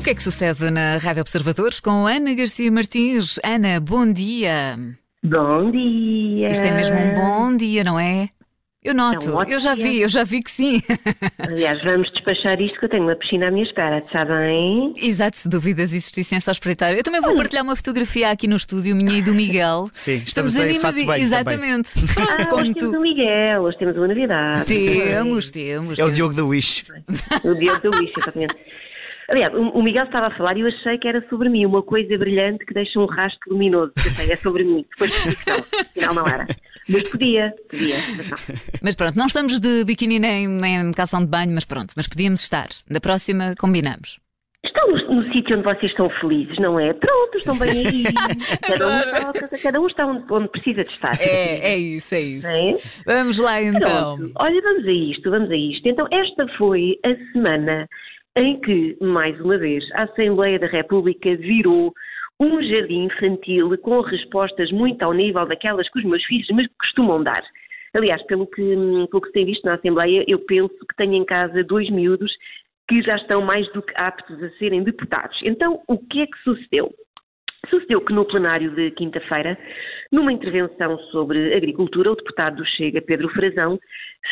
O 0.00 0.02
que 0.02 0.10
é 0.10 0.14
que 0.14 0.22
sucede 0.22 0.70
na 0.70 0.96
Rádio 0.96 1.20
Observadores 1.20 1.78
com 1.78 2.06
Ana 2.06 2.32
Garcia 2.32 2.72
Martins? 2.72 3.38
Ana, 3.44 3.78
bom 3.80 4.10
dia. 4.10 4.78
Bom 5.22 5.70
dia. 5.70 6.48
Isto 6.48 6.64
é 6.64 6.70
mesmo 6.72 6.96
um 6.96 7.14
bom 7.14 7.54
dia, 7.56 7.84
não 7.84 8.00
é? 8.00 8.30
Eu 8.82 8.94
noto, 8.94 9.28
É 9.28 9.34
um 9.34 9.42
eu 9.42 9.60
já 9.60 9.74
dia. 9.74 9.84
vi, 9.84 10.00
eu 10.00 10.08
já 10.08 10.24
vi 10.24 10.42
que 10.42 10.50
sim. 10.50 10.80
Aliás, 11.38 11.82
vamos 11.84 12.10
despachar 12.12 12.58
isto 12.62 12.78
que 12.80 12.86
eu 12.86 12.88
tenho 12.88 13.02
uma 13.02 13.14
piscina 13.14 13.48
à 13.48 13.50
minha 13.50 13.64
espera, 13.64 13.98
está 13.98 14.24
bem? 14.24 14.94
Exato, 14.96 15.36
se 15.36 15.48
dúvidas 15.50 15.92
existissem, 15.92 16.40
só 16.40 16.50
espreitar. 16.50 16.94
Eu 16.94 17.02
também 17.02 17.20
vou 17.20 17.36
partilhar 17.36 17.62
uma 17.62 17.76
fotografia 17.76 18.30
aqui 18.30 18.48
no 18.48 18.56
estúdio, 18.56 18.96
minha 18.96 19.18
e 19.18 19.22
do 19.22 19.34
Miguel. 19.34 19.86
Sim, 19.92 20.22
estamos 20.24 20.56
em 20.56 20.78
fato 20.78 20.94
animadi- 20.94 21.00
de 21.00 21.06
banho 21.06 21.22
Exatamente. 21.22 21.90
Pronto, 22.14 22.30
Ah, 22.32 22.46
como 22.46 22.74
tu. 22.74 22.96
o 22.96 23.00
Miguel, 23.02 23.60
hoje 23.60 23.76
temos 23.78 23.96
uma 23.98 24.08
novidade. 24.08 24.64
Temos, 24.64 25.50
temos. 25.50 25.98
É 25.98 26.04
o. 26.06 26.10
Diogo 26.10 26.32
da 26.34 26.44
Wish. 26.44 26.84
O 27.44 27.54
Diogo 27.54 27.80
do 27.82 27.98
lixo, 27.98 28.18
exatamente. 28.18 28.56
Aliás, 29.30 29.54
o 29.54 29.80
Miguel 29.82 30.04
estava 30.04 30.26
a 30.26 30.36
falar 30.36 30.56
e 30.56 30.60
eu 30.60 30.66
achei 30.66 30.98
que 30.98 31.06
era 31.06 31.24
sobre 31.28 31.48
mim, 31.48 31.64
uma 31.64 31.82
coisa 31.82 32.18
brilhante 32.18 32.66
que 32.66 32.74
deixa 32.74 32.98
um 32.98 33.06
rastro 33.06 33.52
luminoso. 33.52 33.92
Pensei, 33.94 34.32
é 34.32 34.36
sobre 34.36 34.64
mim. 34.64 34.84
Depois 34.90 35.10
percebi 35.22 35.36
que 35.44 35.50
não, 35.50 35.58
afinal 35.80 36.14
não 36.14 36.26
era. 36.26 36.46
Mas 36.88 37.02
podia, 37.04 37.54
podia, 37.70 37.94
mas 38.16 38.28
não. 38.28 38.38
Mas 38.82 38.94
pronto, 38.96 39.14
não 39.16 39.26
estamos 39.26 39.60
de 39.60 39.84
biquíni 39.84 40.18
nem, 40.18 40.48
nem 40.48 40.90
calção 40.92 41.20
de 41.20 41.28
banho, 41.28 41.52
mas 41.54 41.64
pronto, 41.64 41.92
mas 41.96 42.08
podíamos 42.08 42.42
estar. 42.42 42.66
Da 42.90 43.00
próxima 43.00 43.54
combinamos. 43.56 44.18
Estão 44.64 44.88
no, 44.88 45.14
no 45.22 45.32
sítio 45.32 45.56
onde 45.56 45.64
vocês 45.64 45.90
estão 45.92 46.10
felizes, 46.20 46.58
não 46.58 46.78
é? 46.78 46.92
Pronto, 46.92 47.38
estão 47.38 47.56
bem 47.58 47.70
aí. 47.86 48.02
Cada 48.60 48.86
um, 48.88 49.30
está- 49.30 49.58
cada 49.58 49.80
um 49.80 49.86
está 49.86 50.06
onde, 50.06 50.24
onde 50.32 50.48
precisa 50.48 50.84
de 50.84 50.90
estar. 50.90 51.18
É, 51.20 51.72
é 51.72 51.78
isso, 51.78 52.14
é 52.14 52.20
isso. 52.20 52.46
É? 52.48 52.74
Vamos 53.06 53.38
lá 53.38 53.62
então. 53.62 54.16
Pronto. 54.16 54.32
Olha, 54.36 54.60
vamos 54.60 54.84
a 54.86 54.92
isto, 54.92 55.30
vamos 55.30 55.50
a 55.50 55.56
isto. 55.56 55.88
Então, 55.88 56.06
esta 56.10 56.46
foi 56.58 56.98
a 57.06 57.32
semana 57.32 57.88
em 58.36 58.60
que, 58.60 58.96
mais 59.00 59.38
uma 59.40 59.58
vez, 59.58 59.84
a 59.92 60.04
Assembleia 60.04 60.58
da 60.58 60.66
República 60.66 61.34
virou 61.36 61.92
um 62.38 62.62
jardim 62.62 63.04
infantil 63.04 63.76
com 63.78 64.00
respostas 64.00 64.70
muito 64.72 65.02
ao 65.02 65.12
nível 65.12 65.46
daquelas 65.46 65.88
que 65.90 65.98
os 65.98 66.04
meus 66.04 66.24
filhos 66.24 66.48
me 66.48 66.68
costumam 66.80 67.22
dar. 67.22 67.42
Aliás, 67.92 68.22
pelo 68.26 68.46
que, 68.46 68.62
pelo 69.10 69.20
que 69.20 69.26
se 69.26 69.32
tem 69.32 69.46
visto 69.46 69.64
na 69.64 69.74
Assembleia, 69.74 70.24
eu 70.26 70.38
penso 70.38 70.74
que 70.88 70.96
tenho 70.96 71.14
em 71.14 71.24
casa 71.24 71.64
dois 71.64 71.90
miúdos 71.90 72.32
que 72.88 73.02
já 73.02 73.16
estão 73.16 73.42
mais 73.42 73.70
do 73.72 73.82
que 73.82 73.92
aptos 73.96 74.42
a 74.42 74.50
serem 74.58 74.82
deputados. 74.82 75.38
Então, 75.44 75.82
o 75.86 75.98
que 75.98 76.22
é 76.22 76.26
que 76.26 76.38
sucedeu? 76.42 76.92
Sucedeu 77.68 78.00
que 78.00 78.12
no 78.12 78.24
plenário 78.24 78.70
de 78.74 78.90
quinta-feira, 78.92 79.58
numa 80.10 80.32
intervenção 80.32 80.98
sobre 81.10 81.54
agricultura, 81.54 82.10
o 82.10 82.16
deputado 82.16 82.56
do 82.56 82.64
Chega, 82.64 83.02
Pedro 83.02 83.28
Frazão, 83.28 83.78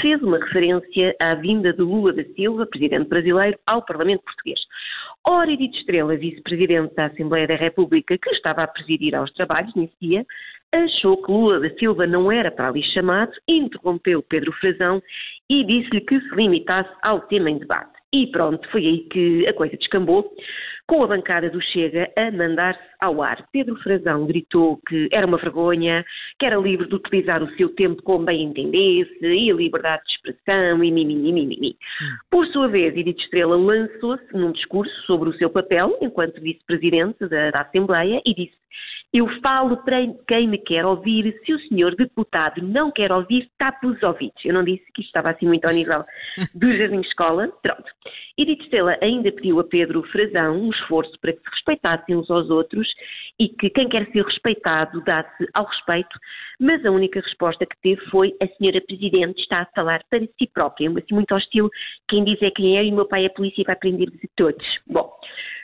fez 0.01 0.23
uma 0.23 0.39
referência 0.39 1.15
à 1.21 1.35
vinda 1.35 1.73
de 1.73 1.83
Lula 1.83 2.13
da 2.13 2.25
Silva, 2.35 2.67
presidente 2.67 3.09
brasileiro, 3.09 3.59
ao 3.67 3.85
Parlamento 3.85 4.23
português. 4.25 4.59
Ora, 5.27 5.53
Edith 5.53 5.77
Estrela, 5.77 6.17
vice-presidente 6.17 6.95
da 6.95 7.07
Assembleia 7.07 7.47
da 7.47 7.55
República, 7.55 8.17
que 8.17 8.31
estava 8.31 8.63
a 8.63 8.67
presidir 8.67 9.15
aos 9.15 9.31
trabalhos 9.35 9.75
nesse 9.75 9.95
dia, 10.01 10.25
achou 10.73 11.23
que 11.23 11.31
Lula 11.31 11.61
da 11.61 11.71
Silva 11.77 12.07
não 12.07 12.33
era 12.33 12.51
para 12.51 12.69
ali 12.69 12.83
chamado, 12.93 13.33
interrompeu 13.47 14.23
Pedro 14.23 14.53
Frazão 14.53 15.03
e 15.51 15.65
disse-lhe 15.65 16.01
que 16.01 16.21
se 16.21 16.35
limitasse 16.35 16.91
ao 17.03 17.21
tema 17.23 17.51
em 17.51 17.59
debate. 17.59 17.93
E 18.13 18.27
pronto, 18.29 18.67
foi 18.71 18.87
aí 18.87 18.99
que 19.11 19.47
a 19.47 19.53
coisa 19.53 19.77
descambou, 19.77 20.33
com 20.89 21.05
a 21.05 21.07
bancada 21.07 21.51
do 21.51 21.61
Chega 21.61 22.11
a 22.17 22.31
mandar-se 22.31 22.81
ao 22.99 23.23
ar. 23.23 23.47
Pedro 23.53 23.77
Frazão 23.77 24.27
gritou 24.27 24.81
que 24.89 25.07
era 25.13 25.27
uma 25.27 25.37
vergonha, 25.37 26.03
que 26.39 26.47
era 26.47 26.57
livre 26.57 26.89
de 26.89 26.95
utilizar 26.95 27.43
o 27.43 27.55
seu 27.57 27.69
tempo 27.75 28.03
como 28.03 28.25
bem 28.25 28.45
entendesse, 28.45 29.15
e 29.21 29.51
a 29.51 29.55
liberdade 29.55 30.03
de 30.05 30.13
expressão, 30.13 30.83
e 30.83 30.91
mimimi. 30.91 31.77
Por 32.31 32.47
sua 32.47 32.69
vez, 32.69 32.97
Edith 32.97 33.21
Estrela 33.21 33.55
lançou-se 33.55 34.33
num 34.33 34.51
discurso 34.51 34.95
sobre 35.03 35.29
o 35.29 35.35
seu 35.35 35.51
papel 35.51 35.99
enquanto 36.01 36.41
vice-presidente 36.41 37.29
da, 37.29 37.51
da 37.51 37.61
Assembleia 37.61 38.23
e 38.25 38.35
disse 38.35 38.57
eu 39.13 39.27
falo 39.41 39.77
para 39.79 40.07
quem 40.27 40.49
me 40.49 40.59
quer 40.59 40.85
ouvir. 40.85 41.39
Se 41.45 41.55
o 41.55 41.61
senhor 41.69 41.95
deputado 41.97 42.63
não 42.63 42.91
quer 42.91 43.11
ouvir, 43.11 43.49
tape 43.57 43.87
os 43.87 44.03
ouvidos. 44.03 44.45
Eu 44.45 44.53
não 44.53 44.63
disse 44.63 44.85
que 44.93 45.01
isto 45.01 45.09
estava 45.09 45.31
assim 45.31 45.47
muito 45.47 45.65
ao 45.65 45.73
nível 45.73 46.05
do 46.55 46.77
Jardim 46.77 47.01
Escola. 47.01 47.49
Pronto. 47.63 47.91
Edith 48.37 48.63
Estrela 48.63 48.97
ainda 49.01 49.33
pediu 49.33 49.59
a 49.61 49.65
Pedro 49.65 50.03
Frazão 50.13 50.61
um 50.61 50.71
esforço 50.71 51.19
para 51.21 51.33
que 51.33 51.41
se 51.41 51.51
respeitassem 51.51 52.17
uns 52.17 52.31
aos 52.31 52.51
outros 52.51 52.87
e 53.39 53.49
que 53.49 53.71
quem 53.71 53.89
quer 53.89 54.07
ser 54.13 54.25
respeitado 54.25 55.03
dá-se 55.05 55.47
ao 55.55 55.65
respeito, 55.65 56.19
mas 56.61 56.85
a 56.85 56.91
única 56.91 57.21
resposta 57.21 57.65
que 57.65 57.77
teve 57.83 58.01
foi 58.11 58.35
a 58.43 58.47
senhora 58.57 58.81
Presidente 58.81 59.41
está 59.41 59.63
a 59.63 59.67
falar 59.67 60.03
para 60.11 60.21
si 60.21 60.47
própria, 60.53 60.89
assim 60.91 61.15
muito 61.15 61.35
hostil, 61.35 61.71
quem 62.09 62.25
diz 62.25 62.41
é 62.43 62.51
quem 62.51 62.77
é 62.77 62.85
e 62.85 62.93
o 62.93 62.95
meu 62.95 63.07
pai 63.07 63.25
é 63.25 63.29
polícia 63.29 63.63
e 63.63 63.65
vai 63.65 63.77
prender-vos 63.77 64.19
a 64.25 64.29
todos. 64.37 64.81
Bom, 64.87 65.13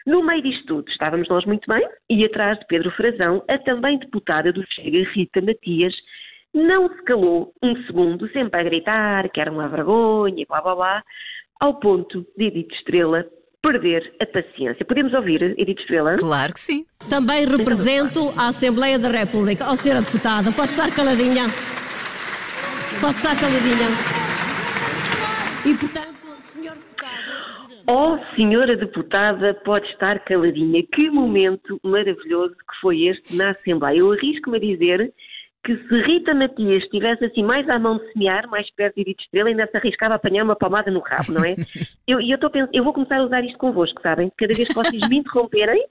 no 0.07 0.23
meio 0.23 0.43
disto 0.43 0.67
tudo, 0.67 0.89
estávamos 0.91 1.29
nós 1.29 1.45
muito 1.47 1.67
bem, 1.67 1.87
e 2.11 2.25
atrás 2.25 2.59
de 2.59 2.67
Pedro 2.67 2.91
Frazão, 2.91 3.43
a 3.49 3.59
também 3.59 3.99
deputada 3.99 4.53
do 4.53 4.65
Chega, 4.73 5.09
Rita 5.13 5.41
Matias, 5.41 5.95
não 6.53 6.89
se 6.89 7.03
calou 7.05 7.53
um 7.63 7.75
segundo, 7.85 8.29
sempre 8.31 8.61
a 8.61 8.63
gritar 8.63 9.29
que 9.31 9.41
era 9.41 9.51
uma 9.51 9.69
vergonha, 9.69 10.45
blá 10.49 10.61
blá 10.61 10.75
blá, 10.75 11.05
ao 11.61 11.75
ponto 11.81 12.27
de 12.37 12.45
Edith 12.45 12.73
Estrela 12.75 13.27
perder 13.63 14.15
a 14.21 14.27
paciência. 14.27 14.85
Podemos 14.85 15.15
ouvir, 15.15 15.43
Edith 15.59 15.81
Estrela? 15.81 16.17
Claro 16.17 16.53
que 16.53 16.61
sim. 16.61 16.85
Também 17.09 17.47
represento 17.47 18.33
a 18.37 18.49
Assembleia 18.49 18.99
da 18.99 19.09
República. 19.09 19.67
Ó, 19.69 19.75
senhora 19.75 20.03
deputada, 20.03 20.53
pode 20.53 20.71
estar 20.71 20.95
caladinha. 20.95 21.47
Pode 23.01 23.17
estar 23.17 23.35
caladinha. 23.41 23.89
E, 25.65 25.75
portanto. 25.75 26.14
Oh, 27.87 28.19
senhora 28.35 28.77
deputada, 28.77 29.55
pode 29.65 29.87
estar 29.89 30.19
caladinha. 30.21 30.83
Que 30.93 31.11
momento 31.11 31.79
maravilhoso 31.83 32.55
que 32.55 32.81
foi 32.81 33.03
este 33.07 33.37
na 33.37 33.51
Assembleia. 33.51 33.99
Eu 33.99 34.13
arrisco-me 34.13 34.57
a 34.57 34.61
dizer 34.61 35.13
que 35.65 35.77
se 35.77 36.03
Rita 36.03 36.35
Matias 36.35 36.83
estivesse 36.83 37.25
assim 37.25 37.43
mais 37.43 37.69
à 37.69 37.79
mão 37.79 37.99
de 37.99 38.13
semear, 38.13 38.49
mais 38.49 38.71
perto 38.75 39.03
de 39.03 39.17
Estrela, 39.19 39.49
ainda 39.49 39.67
se 39.67 39.77
arriscava 39.77 40.15
a 40.15 40.17
apanhar 40.17 40.45
uma 40.45 40.57
palmada 40.57 40.91
no 40.91 41.01
rabo, 41.01 41.33
não 41.33 41.45
é? 41.45 41.55
Eu, 42.07 42.21
e 42.21 42.31
eu, 42.33 42.39
pensar, 42.39 42.69
eu 42.71 42.85
vou 42.85 42.93
começar 42.93 43.17
a 43.17 43.25
usar 43.25 43.43
isto 43.43 43.57
convosco, 43.57 43.99
sabem? 44.03 44.31
Cada 44.37 44.53
vez 44.53 44.69
que 44.69 44.75
vocês 44.75 45.09
me 45.09 45.17
interromperem, 45.17 45.87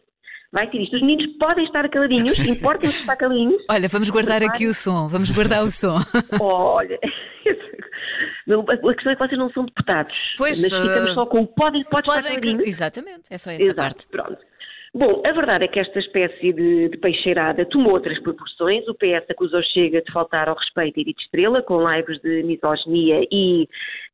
vai 0.52 0.70
ser 0.70 0.78
isto. 0.78 0.96
Os 0.96 1.02
meninos 1.02 1.26
podem 1.38 1.66
estar 1.66 1.90
caladinhos, 1.90 2.38
importam-se 2.38 3.00
estar 3.00 3.16
caladinhos. 3.16 3.64
Olha, 3.68 3.90
vamos 3.90 4.12
guardar 4.12 4.44
aqui 4.44 4.68
o 4.68 4.76
som, 4.76 5.08
vamos 5.08 5.32
guardar 5.32 5.64
o 5.64 5.72
som. 5.72 5.96
Olha, 6.40 7.00
a 8.50 8.94
questão 8.94 9.12
é 9.12 9.16
que 9.16 9.28
vocês 9.28 9.40
não 9.40 9.50
são 9.52 9.66
deputados, 9.66 10.34
Pois, 10.38 10.62
mas 10.62 10.72
ficamos 10.72 11.14
só 11.14 11.26
com 11.26 11.42
o 11.42 11.48
podem, 11.48 11.84
pode 11.84 12.08
estar 12.08 12.22
Podem. 12.22 12.40
caladinhos. 12.40 12.68
Exatamente, 12.68 13.24
é 13.30 13.38
só 13.38 13.52
essa 13.52 13.62
Exato, 13.64 13.76
parte. 13.76 14.08
pronto. 14.08 14.54
Bom, 14.96 15.24
a 15.26 15.32
verdade 15.32 15.64
é 15.64 15.68
que 15.68 15.80
esta 15.80 15.98
espécie 15.98 16.54
de, 16.54 16.90
de 16.90 16.98
peixeirada 17.00 17.66
tomou 17.66 17.94
outras 17.94 18.20
proporções. 18.20 18.88
O 18.88 18.94
PS 18.94 19.28
acusou 19.28 19.60
Chega 19.64 20.04
de 20.04 20.12
faltar 20.12 20.48
ao 20.48 20.56
respeito 20.56 21.00
a 21.00 21.02
Edith 21.02 21.20
Estrela, 21.20 21.64
com 21.64 21.82
lives 21.92 22.22
de 22.22 22.44
misoginia 22.44 23.26
e 23.32 23.68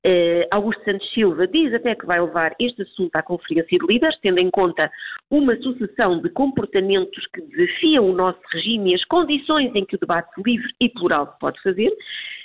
eh, 0.06 0.48
Augusto 0.50 0.82
Santos 0.86 1.12
Silva 1.14 1.46
diz 1.48 1.74
até 1.74 1.94
que 1.96 2.06
vai 2.06 2.22
levar 2.22 2.56
este 2.58 2.84
assunto 2.84 3.14
à 3.14 3.22
Conferência 3.22 3.78
de 3.78 3.86
Líderes, 3.86 4.18
tendo 4.22 4.40
em 4.40 4.50
conta 4.50 4.90
uma 5.30 5.54
sucessão 5.58 6.22
de 6.22 6.30
comportamentos 6.30 7.28
que 7.34 7.42
desafiam 7.42 8.10
o 8.10 8.14
nosso 8.14 8.40
regime 8.54 8.92
e 8.92 8.96
as 8.96 9.04
condições 9.04 9.76
em 9.76 9.84
que 9.84 9.98
o 9.98 10.00
debate 10.00 10.30
livre 10.46 10.70
e 10.80 10.88
plural 10.88 11.28
se 11.34 11.40
pode 11.40 11.62
fazer. 11.62 11.92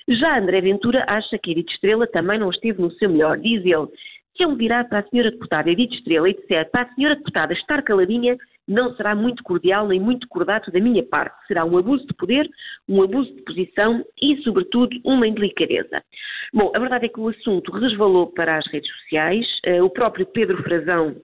Já 0.08 0.38
André 0.38 0.60
Ventura 0.60 1.04
acha 1.08 1.38
que 1.38 1.52
Edith 1.52 1.70
Estrela 1.70 2.06
também 2.06 2.38
não 2.38 2.50
esteve 2.50 2.80
no 2.80 2.90
seu 2.92 3.08
melhor. 3.08 3.38
Diz 3.38 3.64
ele, 3.64 3.86
se 4.36 4.42
eu 4.42 4.50
me 4.50 4.56
virar 4.56 4.84
para 4.88 4.98
a 4.98 5.08
senhora 5.08 5.30
deputada 5.30 5.70
Edith 5.70 5.94
Estrela 5.94 6.28
e 6.28 6.34
disser 6.34 6.70
para 6.70 6.82
a 6.82 6.94
senhora 6.94 7.16
deputada 7.16 7.52
estar 7.52 7.82
caladinha, 7.82 8.36
não 8.66 8.94
será 8.96 9.14
muito 9.14 9.42
cordial 9.42 9.86
nem 9.86 10.00
muito 10.00 10.26
cordato 10.28 10.70
da 10.70 10.80
minha 10.80 11.02
parte. 11.02 11.36
Será 11.46 11.64
um 11.64 11.76
abuso 11.76 12.06
de 12.06 12.14
poder, 12.14 12.48
um 12.88 13.02
abuso 13.02 13.32
de 13.34 13.42
posição 13.42 14.04
e, 14.20 14.36
sobretudo, 14.42 14.96
uma 15.04 15.26
indelicadeza. 15.26 16.02
Bom, 16.52 16.72
a 16.74 16.78
verdade 16.78 17.06
é 17.06 17.08
que 17.08 17.20
o 17.20 17.28
assunto 17.28 17.72
resvalou 17.72 18.26
para 18.32 18.56
as 18.56 18.66
redes 18.68 18.90
sociais. 19.00 19.46
Eh, 19.64 19.82
o 19.82 19.90
próprio 19.90 20.26
Pedro 20.26 20.62
Frazão 20.62 21.16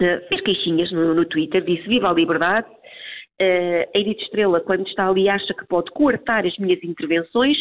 eh, 0.00 0.20
fez 0.28 0.40
queixinhas 0.40 0.90
no, 0.92 1.14
no 1.14 1.24
Twitter, 1.26 1.62
disse 1.62 1.86
viva 1.86 2.10
a 2.10 2.14
liberdade. 2.14 2.66
Eh, 3.38 3.88
a 3.94 3.98
Edith 3.98 4.22
Estrela, 4.22 4.60
quando 4.60 4.86
está 4.86 5.08
ali, 5.08 5.28
acha 5.28 5.52
que 5.54 5.66
pode 5.66 5.90
coartar 5.90 6.46
as 6.46 6.56
minhas 6.58 6.82
intervenções, 6.82 7.56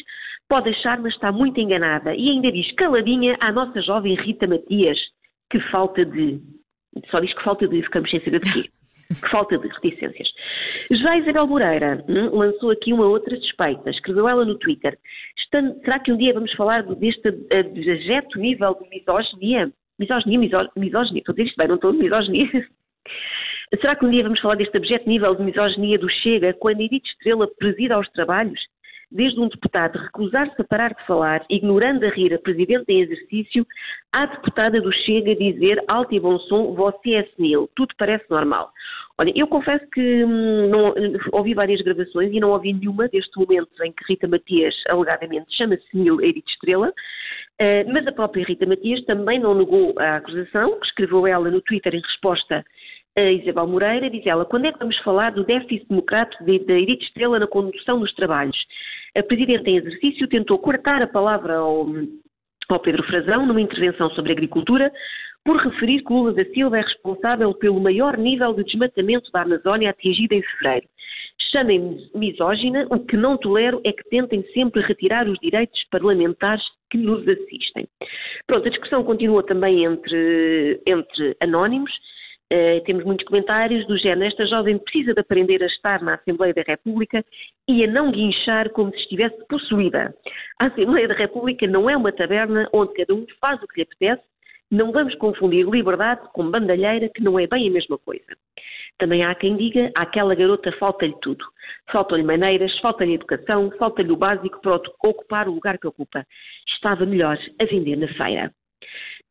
pode 0.52 0.68
achar, 0.68 1.00
mas 1.00 1.14
está 1.14 1.32
muito 1.32 1.62
enganada. 1.62 2.14
E 2.14 2.30
ainda 2.30 2.52
diz 2.52 2.70
caladinha 2.74 3.38
à 3.40 3.54
nossa 3.54 3.82
jovem 3.82 4.16
Rita 4.16 4.46
Matias, 4.46 5.00
que 5.50 5.58
falta 5.72 6.04
de. 6.04 6.42
Só 7.10 7.22
diz 7.22 7.34
que 7.34 7.42
falta 7.42 7.66
de, 7.70 7.82
ficamos 7.84 8.10
sem 8.12 8.20
saber 8.22 8.42
de 8.42 8.54
quê. 8.54 8.70
Que 9.12 9.30
falta 9.30 9.58
de 9.58 9.68
reticências. 9.68 10.30
Já 10.90 11.18
Isabel 11.18 11.46
Moreira 11.46 12.02
hum, 12.08 12.30
lançou 12.34 12.72
aqui 12.72 12.94
uma 12.94 13.06
outra 13.06 13.36
suspeita. 13.36 13.90
Escreveu 13.90 14.26
ela 14.26 14.46
no 14.46 14.58
Twitter. 14.58 14.98
Será 15.84 16.00
que 16.00 16.14
um 16.14 16.18
dia 16.18 16.34
vamos 16.34 16.54
falar 16.54 16.84
deste 16.84 17.30
desajeto 17.74 18.40
nível 18.40 18.74
de 18.82 18.88
misoginia? 18.88 19.70
Misoginia, 20.00 20.40
miso- 20.40 20.72
misoginia. 20.78 21.20
Estou 21.20 21.34
a 21.34 21.36
dizer 21.36 21.48
isto 21.50 21.58
bem, 21.58 21.68
não 21.68 21.76
estou 21.76 21.92
misoginia. 21.92 22.48
Será 23.82 23.98
que 23.98 24.06
um 24.06 24.12
dia 24.12 24.24
vamos 24.24 24.40
falar 24.40 24.56
deste 24.56 24.78
abjeto 24.78 25.10
nível 25.10 25.36
de 25.36 25.44
misoginia 25.44 26.00
do 26.00 26.10
Chega 26.10 26.54
quando 26.54 26.80
Edith 26.80 27.04
Estrela 27.06 27.50
presida 27.60 27.96
aos 27.96 28.10
trabalhos? 28.12 28.62
Desde 29.12 29.40
um 29.40 29.50
deputado 29.50 29.98
recusar-se 29.98 30.62
a 30.62 30.64
parar 30.64 30.94
de 30.94 31.06
falar, 31.06 31.46
ignorando 31.50 32.06
a 32.06 32.10
rir 32.10 32.34
a 32.34 32.40
Presidente 32.40 32.86
em 32.90 33.02
exercício, 33.02 33.68
à 34.12 34.26
deputada 34.26 34.80
do 34.80 34.92
Chega 34.92 35.36
dizer 35.36 35.84
alto 35.88 36.16
e 36.16 36.20
bom 36.20 36.40
som, 36.40 36.74
você 36.74 37.16
é 37.16 37.24
senil, 37.36 37.70
tudo 37.76 37.94
parece 37.98 38.26
normal. 38.30 38.72
Olha, 39.18 39.32
eu 39.36 39.46
confesso 39.46 39.86
que 39.92 40.24
hum, 40.24 40.70
não, 40.70 40.94
ouvi 41.34 41.54
várias 41.54 41.82
gravações 41.82 42.32
e 42.32 42.40
não 42.40 42.52
ouvi 42.52 42.74
nenhuma 42.74 43.08
deste 43.08 43.38
momento 43.38 43.70
em 43.84 43.92
que 43.92 44.04
Rita 44.08 44.28
Matias 44.28 44.74
alegadamente 44.90 45.56
chama-se 45.56 45.84
senil 45.92 46.22
Edith 46.22 46.48
Estrela, 46.48 46.94
eh, 47.60 47.84
mas 47.84 48.08
a 48.08 48.12
própria 48.12 48.46
Rita 48.46 48.66
Matias 48.66 49.04
também 49.06 49.40
não 49.40 49.54
negou 49.54 49.94
a 50.00 50.16
acusação, 50.16 50.80
que 50.80 50.88
escreveu 50.88 51.28
ela 51.28 51.52
no 51.52 51.62
Twitter 51.62 51.94
em 51.94 52.02
resposta 52.02 52.66
a 53.16 53.22
Isabel 53.22 53.68
Moreira, 53.68 54.10
diz 54.10 54.26
ela, 54.26 54.46
quando 54.46 54.66
é 54.66 54.72
que 54.72 54.80
vamos 54.80 54.98
falar 55.00 55.32
do 55.32 55.44
déficit 55.44 55.86
democrático 55.90 56.46
da 56.46 56.54
Edith 56.54 57.04
Estrela 57.04 57.40
na 57.40 57.48
condução 57.48 58.00
dos 58.00 58.14
trabalhos? 58.14 58.58
A 59.16 59.24
Presidente 59.24 59.70
em 59.70 59.78
exercício 59.78 60.28
tentou 60.28 60.58
cortar 60.58 61.02
a 61.02 61.08
palavra 61.08 61.56
ao, 61.58 61.86
ao 62.70 62.80
Pedro 62.80 63.04
Frazão 63.04 63.46
numa 63.46 63.62
intervenção 63.62 64.10
sobre 64.12 64.32
agricultura, 64.32 64.92
por 65.44 65.58
referir 65.58 66.04
que 66.04 66.14
Lula 66.14 66.34
da 66.34 66.46
Silva 66.46 66.78
é 66.78 66.82
responsável 66.82 67.54
pelo 67.56 67.82
maior 67.82 68.18
nível 68.18 68.54
de 68.54 68.64
desmatamento 68.64 69.30
da 69.32 69.42
Amazónia 69.42 69.90
atingido 69.90 70.34
em 70.34 70.42
fevereiro. 70.42 70.88
Chamem-me 71.52 72.10
misógina, 72.16 72.88
o 72.90 73.00
que 73.00 73.18
não 73.18 73.38
tolero 73.38 73.82
é 73.84 73.92
que 73.92 74.08
tentem 74.10 74.44
sempre 74.54 74.82
retirar 74.82 75.28
os 75.28 75.38
direitos 75.40 75.84
parlamentares 75.90 76.64
que 76.90 76.98
nos 76.98 77.28
assistem. 77.28 77.88
Pronto, 78.48 78.68
a 78.68 78.72
discussão 78.72 79.04
continua 79.04 79.44
também 79.44 79.84
entre, 79.84 80.82
entre 80.86 81.36
anónimos. 81.42 81.92
Uh, 82.52 82.84
temos 82.84 83.06
muitos 83.06 83.26
comentários 83.26 83.88
do 83.88 83.98
género: 83.98 84.28
esta 84.28 84.46
jovem 84.46 84.78
precisa 84.78 85.14
de 85.14 85.22
aprender 85.22 85.64
a 85.64 85.68
estar 85.68 86.02
na 86.02 86.16
Assembleia 86.16 86.54
da 86.54 86.64
República 86.64 87.24
e 87.66 87.86
a 87.86 87.88
não 87.88 88.12
guinchar 88.12 88.70
como 88.72 88.92
se 88.92 88.98
estivesse 88.98 89.38
possuída. 89.48 90.14
A 90.60 90.66
Assembleia 90.66 91.08
da 91.08 91.14
República 91.14 91.66
não 91.66 91.90
é 91.90 91.96
uma 91.96 92.12
taberna 92.12 92.68
onde 92.74 92.94
cada 92.94 93.14
um 93.14 93.26
faz 93.40 93.64
o 93.64 93.68
que 93.68 93.80
lhe 93.80 93.84
apetece. 93.84 94.22
Não 94.70 94.92
vamos 94.92 95.16
confundir 95.16 95.66
liberdade 95.66 96.28
com 96.34 96.52
bandalheira, 96.52 97.08
que 97.08 97.24
não 97.24 97.40
é 97.40 97.48
bem 97.48 97.70
a 97.70 97.72
mesma 97.72 97.98
coisa. 97.98 98.36
Também 98.98 99.24
há 99.24 99.34
quem 99.34 99.56
diga: 99.56 99.90
àquela 99.96 100.36
garota 100.36 100.74
falta-lhe 100.74 101.16
tudo. 101.22 101.46
Faltam-lhe 101.90 102.24
maneiras, 102.24 102.78
falta-lhe 102.80 103.14
educação, 103.14 103.72
falta-lhe 103.80 104.12
o 104.12 104.18
básico 104.18 104.60
para 104.62 104.76
ocupar 105.06 105.48
o 105.48 105.54
lugar 105.54 105.78
que 105.78 105.88
ocupa. 105.88 106.26
Estava 106.68 107.06
melhor 107.06 107.38
a 107.62 107.66
vender 107.66 107.96
na 107.96 108.10
feira. 108.10 108.52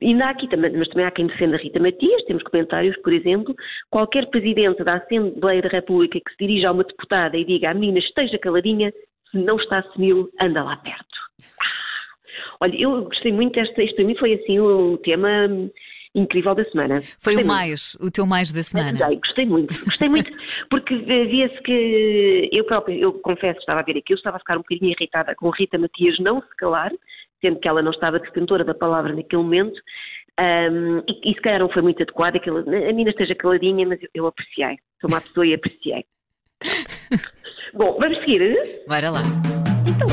Ainda 0.02 0.26
há 0.26 0.30
aqui 0.30 0.48
também, 0.48 0.72
mas 0.72 0.88
também 0.88 1.04
há 1.04 1.10
quem 1.10 1.26
defenda 1.26 1.56
a 1.56 1.58
Rita 1.58 1.78
Matias, 1.78 2.24
temos 2.24 2.42
comentários, 2.44 2.96
por 3.02 3.12
exemplo, 3.12 3.54
qualquer 3.90 4.26
presidente 4.30 4.82
da 4.82 4.94
Assembleia 4.94 5.60
da 5.60 5.68
República 5.68 6.18
que 6.18 6.30
se 6.32 6.38
dirija 6.38 6.68
a 6.68 6.72
uma 6.72 6.84
deputada 6.84 7.36
e 7.36 7.44
diga 7.44 7.70
à 7.70 7.74
menina 7.74 7.98
esteja 7.98 8.38
caladinha, 8.38 8.92
se 9.30 9.38
não 9.38 9.56
está 9.56 9.82
senil, 9.92 10.30
anda 10.40 10.64
lá 10.64 10.76
perto. 10.76 11.04
Ah, 11.60 12.56
olha, 12.62 12.76
eu 12.76 13.04
gostei 13.04 13.32
muito 13.32 13.54
desta, 13.54 13.82
isto 13.82 13.96
para 13.96 14.04
mim 14.04 14.16
foi 14.16 14.34
assim 14.34 14.58
o 14.58 14.96
tema 14.98 15.28
incrível 16.14 16.54
da 16.54 16.64
semana. 16.64 17.00
Foi 17.20 17.34
gostei 17.34 17.44
o 17.44 17.46
mais, 17.46 17.94
muito. 17.94 18.08
o 18.08 18.10
teu 18.10 18.26
mais 18.26 18.50
da 18.50 18.62
semana. 18.62 18.98
Gostei, 18.98 19.16
gostei 19.16 19.46
muito, 19.46 19.84
gostei 19.84 20.08
muito, 20.08 20.30
porque 20.70 20.96
via-se 20.96 21.62
que 21.62 22.48
eu 22.52 22.64
próprio, 22.64 22.98
eu 22.98 23.12
confesso, 23.12 23.60
estava 23.60 23.80
a 23.80 23.84
ver 23.84 23.98
aquilo, 23.98 24.16
estava 24.16 24.36
a 24.36 24.40
ficar 24.40 24.56
um 24.56 24.62
bocadinho 24.62 24.92
irritada 24.92 25.34
com 25.34 25.50
Rita 25.50 25.78
Matias 25.78 26.18
não 26.18 26.40
se 26.40 26.56
calar, 26.56 26.90
sendo 27.40 27.58
que 27.58 27.68
ela 27.68 27.82
não 27.82 27.90
estava 27.90 28.18
detentora 28.18 28.64
da 28.64 28.74
palavra 28.74 29.14
naquele 29.14 29.42
momento, 29.42 29.80
um, 30.40 30.98
e, 31.08 31.30
e 31.30 31.34
se 31.34 31.40
calhar 31.40 31.60
não 31.60 31.68
foi 31.68 31.82
muito 31.82 32.02
adequado, 32.02 32.36
a 32.36 32.92
mina 32.92 33.10
esteja 33.10 33.34
caladinha, 33.34 33.86
mas 33.86 34.02
eu, 34.02 34.08
eu 34.14 34.26
apreciei, 34.26 34.78
sou 35.00 35.10
uma 35.10 35.20
pessoa 35.20 35.46
e 35.46 35.54
apreciei. 35.54 36.04
Bom, 37.74 37.96
vamos 37.98 38.18
seguir? 38.20 38.56
Bora 38.88 39.10
lá. 39.10 39.20
Então. 39.86 40.06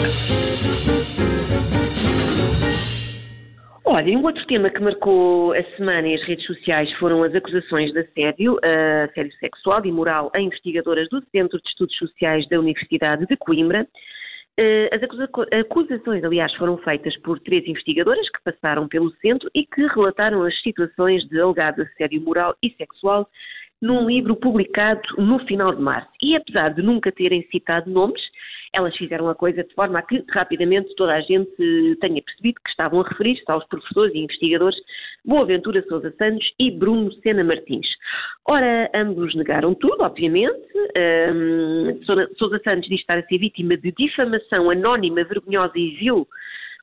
Olha, 3.89 4.17
um 4.17 4.23
outro 4.23 4.45
tema 4.47 4.69
que 4.69 4.81
marcou 4.81 5.53
a 5.53 5.63
semana 5.77 6.09
e 6.09 6.15
as 6.15 6.23
redes 6.23 6.45
sociais 6.45 6.91
foram 6.99 7.23
as 7.23 7.33
acusações 7.33 7.93
de 7.93 7.99
assédio, 7.99 8.59
assédio 9.09 9.31
sexual 9.39 9.85
e 9.85 9.91
moral 9.93 10.29
a 10.35 10.41
investigadoras 10.41 11.07
do 11.07 11.23
Centro 11.31 11.57
de 11.57 11.69
Estudos 11.69 11.95
Sociais 11.95 12.45
da 12.49 12.59
Universidade 12.59 13.25
de 13.25 13.37
Coimbra. 13.37 13.87
Eh, 14.59 14.89
as 14.91 15.01
acusações, 15.61 16.23
aliás, 16.23 16.51
foram 16.55 16.77
feitas 16.79 17.15
por 17.17 17.39
três 17.39 17.67
investigadoras 17.67 18.27
que 18.31 18.43
passaram 18.43 18.87
pelo 18.87 19.11
centro 19.17 19.49
e 19.53 19.63
que 19.63 19.85
relataram 19.87 20.41
as 20.43 20.59
situações 20.61 21.23
de 21.27 21.39
alegado 21.39 21.83
assédio 21.83 22.21
moral 22.21 22.55
e 22.63 22.71
sexual 22.71 23.29
num 23.79 24.07
livro 24.07 24.35
publicado 24.35 25.01
no 25.19 25.37
final 25.45 25.75
de 25.75 25.81
março. 25.81 26.09
E 26.21 26.35
apesar 26.35 26.69
de 26.69 26.81
nunca 26.81 27.11
terem 27.11 27.47
citado 27.51 27.89
nomes, 27.89 28.21
elas 28.73 28.95
fizeram 28.95 29.29
a 29.29 29.35
coisa 29.35 29.63
de 29.63 29.73
forma 29.73 29.99
a 29.99 30.01
que 30.01 30.23
rapidamente 30.29 30.93
toda 30.95 31.13
a 31.13 31.21
gente 31.21 31.51
tenha 31.99 32.21
percebido 32.21 32.61
que 32.63 32.69
estavam 32.69 33.01
a 33.01 33.07
referir-se 33.07 33.43
aos 33.47 33.65
professores 33.67 34.13
e 34.13 34.19
investigadores 34.19 34.77
Boaventura 35.25 35.83
Sousa 35.87 36.13
Santos 36.17 36.47
e 36.59 36.71
Bruno 36.71 37.11
Sena 37.21 37.43
Martins. 37.43 37.87
Ora, 38.45 38.89
ambos 38.93 39.35
negaram 39.35 39.73
tudo, 39.73 40.01
obviamente. 40.03 40.67
Um, 41.33 41.99
Sousa 42.37 42.59
Santos 42.63 42.87
diz 42.87 42.99
estar 42.99 43.17
a 43.17 43.23
ser 43.23 43.37
vítima 43.37 43.75
de 43.77 43.91
difamação 43.91 44.69
anónima, 44.69 45.23
vergonhosa 45.23 45.77
e 45.77 45.95
vil 45.97 46.27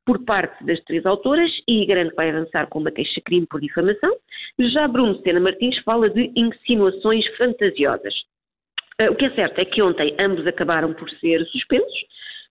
por 0.04 0.22
parte 0.24 0.62
das 0.64 0.78
três 0.84 1.06
autoras 1.06 1.50
e 1.66 1.86
garante 1.86 2.10
que 2.10 2.16
vai 2.16 2.30
avançar 2.30 2.66
com 2.68 2.80
uma 2.80 2.90
queixa-crime 2.90 3.46
por 3.46 3.60
difamação. 3.60 4.14
Já 4.58 4.86
Bruno 4.86 5.18
Sena 5.22 5.40
Martins 5.40 5.78
fala 5.82 6.10
de 6.10 6.30
insinuações 6.36 7.26
fantasiosas. 7.36 8.14
Uh, 9.00 9.10
o 9.10 9.16
que 9.16 9.24
é 9.24 9.30
certo 9.30 9.58
é 9.58 9.64
que 9.64 9.82
ontem 9.82 10.14
ambos 10.18 10.46
acabaram 10.46 10.94
por 10.94 11.10
ser 11.10 11.44
suspensos 11.46 12.04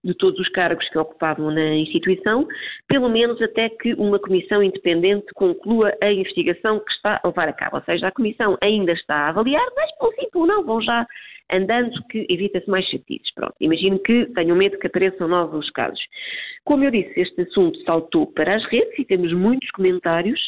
de 0.03 0.13
todos 0.15 0.37
os 0.37 0.49
cargos 0.49 0.87
que 0.89 0.97
ocupavam 0.97 1.49
na 1.49 1.75
instituição, 1.75 2.45
pelo 2.89 3.07
menos 3.07 3.41
até 3.41 3.69
que 3.69 3.93
uma 3.93 4.19
comissão 4.19 4.61
independente 4.61 5.27
conclua 5.33 5.93
a 6.01 6.11
investigação 6.11 6.79
que 6.79 6.91
está 6.91 7.21
a 7.23 7.27
levar 7.27 7.47
a 7.47 7.53
cabo. 7.53 7.77
Ou 7.77 7.83
seja, 7.83 8.07
a 8.07 8.11
comissão 8.11 8.57
ainda 8.61 8.91
está 8.91 9.15
a 9.15 9.29
avaliar, 9.29 9.65
mas, 9.75 9.97
pelo 9.97 10.11
simples 10.15 10.47
não, 10.47 10.65
vão 10.65 10.81
já 10.81 11.07
andando 11.49 11.91
que 12.09 12.25
evita-se 12.29 12.69
mais 12.69 12.85
chatices. 12.87 13.33
Pronto, 13.33 13.55
imagino 13.61 13.97
que 13.99 14.25
tenham 14.33 14.57
medo 14.57 14.77
que 14.77 14.87
apareçam 14.87 15.27
novos 15.27 15.69
casos. 15.69 16.01
Como 16.65 16.83
eu 16.83 16.91
disse, 16.91 17.13
este 17.17 17.41
assunto 17.41 17.79
saltou 17.83 18.27
para 18.27 18.55
as 18.55 18.65
redes 18.65 18.97
e 18.99 19.05
temos 19.05 19.31
muitos 19.33 19.69
comentários, 19.71 20.39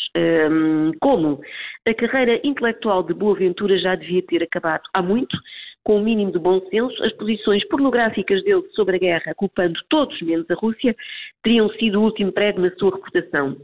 como 1.02 1.40
a 1.88 1.94
carreira 1.94 2.42
intelectual 2.44 3.04
de 3.04 3.14
Boaventura 3.14 3.78
já 3.78 3.96
devia 3.96 4.22
ter 4.24 4.44
acabado 4.44 4.84
há 4.94 5.02
muito, 5.02 5.38
com 5.86 6.00
o 6.00 6.04
mínimo 6.04 6.32
de 6.32 6.40
bom 6.40 6.60
senso, 6.72 7.02
as 7.04 7.14
posições 7.14 7.64
pornográficas 7.68 8.44
dele 8.44 8.64
sobre 8.74 8.96
a 8.96 9.00
guerra, 9.00 9.36
culpando 9.36 9.80
todos 9.88 10.20
menos 10.22 10.50
a 10.50 10.56
Rússia, 10.56 10.96
teriam 11.44 11.70
sido 11.70 12.02
o 12.02 12.04
último 12.04 12.32
prego 12.32 12.60
na 12.60 12.72
sua 12.72 12.96
reputação. 12.96 13.56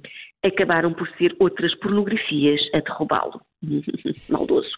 Acabaram 0.44 0.94
por 0.94 1.10
ser 1.18 1.36
outras 1.40 1.74
pornografias 1.80 2.62
a 2.76 2.80
derrubá-lo. 2.80 3.42
Maldoso. 4.30 4.72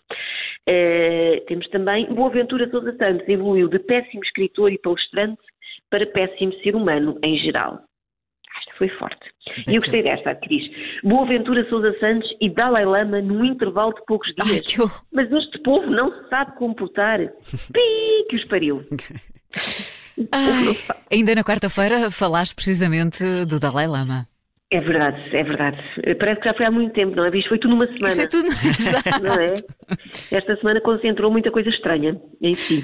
Uh, 0.68 1.46
temos 1.46 1.68
também 1.68 2.06
Boaventura 2.14 2.70
Sousa 2.70 2.96
Santos 2.96 3.28
evoluiu 3.28 3.68
de 3.68 3.80
péssimo 3.80 4.24
escritor 4.24 4.72
e 4.72 4.78
palestrante 4.78 5.42
para 5.90 6.08
péssimo 6.08 6.54
ser 6.62 6.76
humano 6.76 7.20
em 7.22 7.38
geral. 7.40 7.84
Esta 8.60 8.78
foi 8.78 8.90
forte. 8.90 9.34
E 9.68 9.76
eu 9.76 9.82
gostei 9.82 10.04
desta, 10.04 10.36
que 10.36 10.50
diz 10.50 10.72
Boaventura 11.04 11.68
Sousa 11.70 11.98
Santos 12.00 12.30
e 12.40 12.50
Dalai 12.50 12.86
Lama 12.86 13.22
num 13.22 13.44
intervalo 13.44 13.94
de 13.94 14.06
poucos 14.06 14.34
dias. 14.36 14.64
Ai, 14.80 14.88
Mas 15.12 15.32
este 15.32 15.60
povo 15.60 15.88
não 15.88 16.12
se 16.12 16.30
sabe 16.30 16.56
comportar. 16.58 17.20
Pi, 17.74 18.28
que 18.30 18.36
os 18.36 18.46
pariu. 18.46 18.84
Ai, 20.32 20.78
ainda 21.12 21.36
na 21.36 21.44
quarta-feira 21.44 22.12
falaste 22.12 22.56
precisamente 22.56 23.46
do 23.46 23.60
Dalai 23.60 23.88
Lama. 23.88 24.28
É 24.72 24.80
verdade, 24.82 25.22
é 25.36 25.44
verdade. 25.44 25.78
Parece 26.18 26.42
que 26.42 26.50
já 26.50 26.54
foi 26.56 26.66
há 26.66 26.72
muito 26.72 26.94
tempo, 26.94 27.16
não 27.16 27.26
é? 27.26 27.38
Isto 27.38 27.50
foi 27.50 27.60
tudo 27.60 27.76
numa 27.76 27.86
semana. 27.86 28.08
Isso 28.08 28.22
é 28.22 28.28
tudo 28.28 28.48
não 29.22 29.34
é? 29.36 29.54
Esta 30.32 30.56
semana 30.58 30.82
concentrou 30.82 31.32
muita 31.32 31.52
coisa 31.52 31.70
estranha 31.70 32.20
em 32.42 32.56
si. 32.56 32.84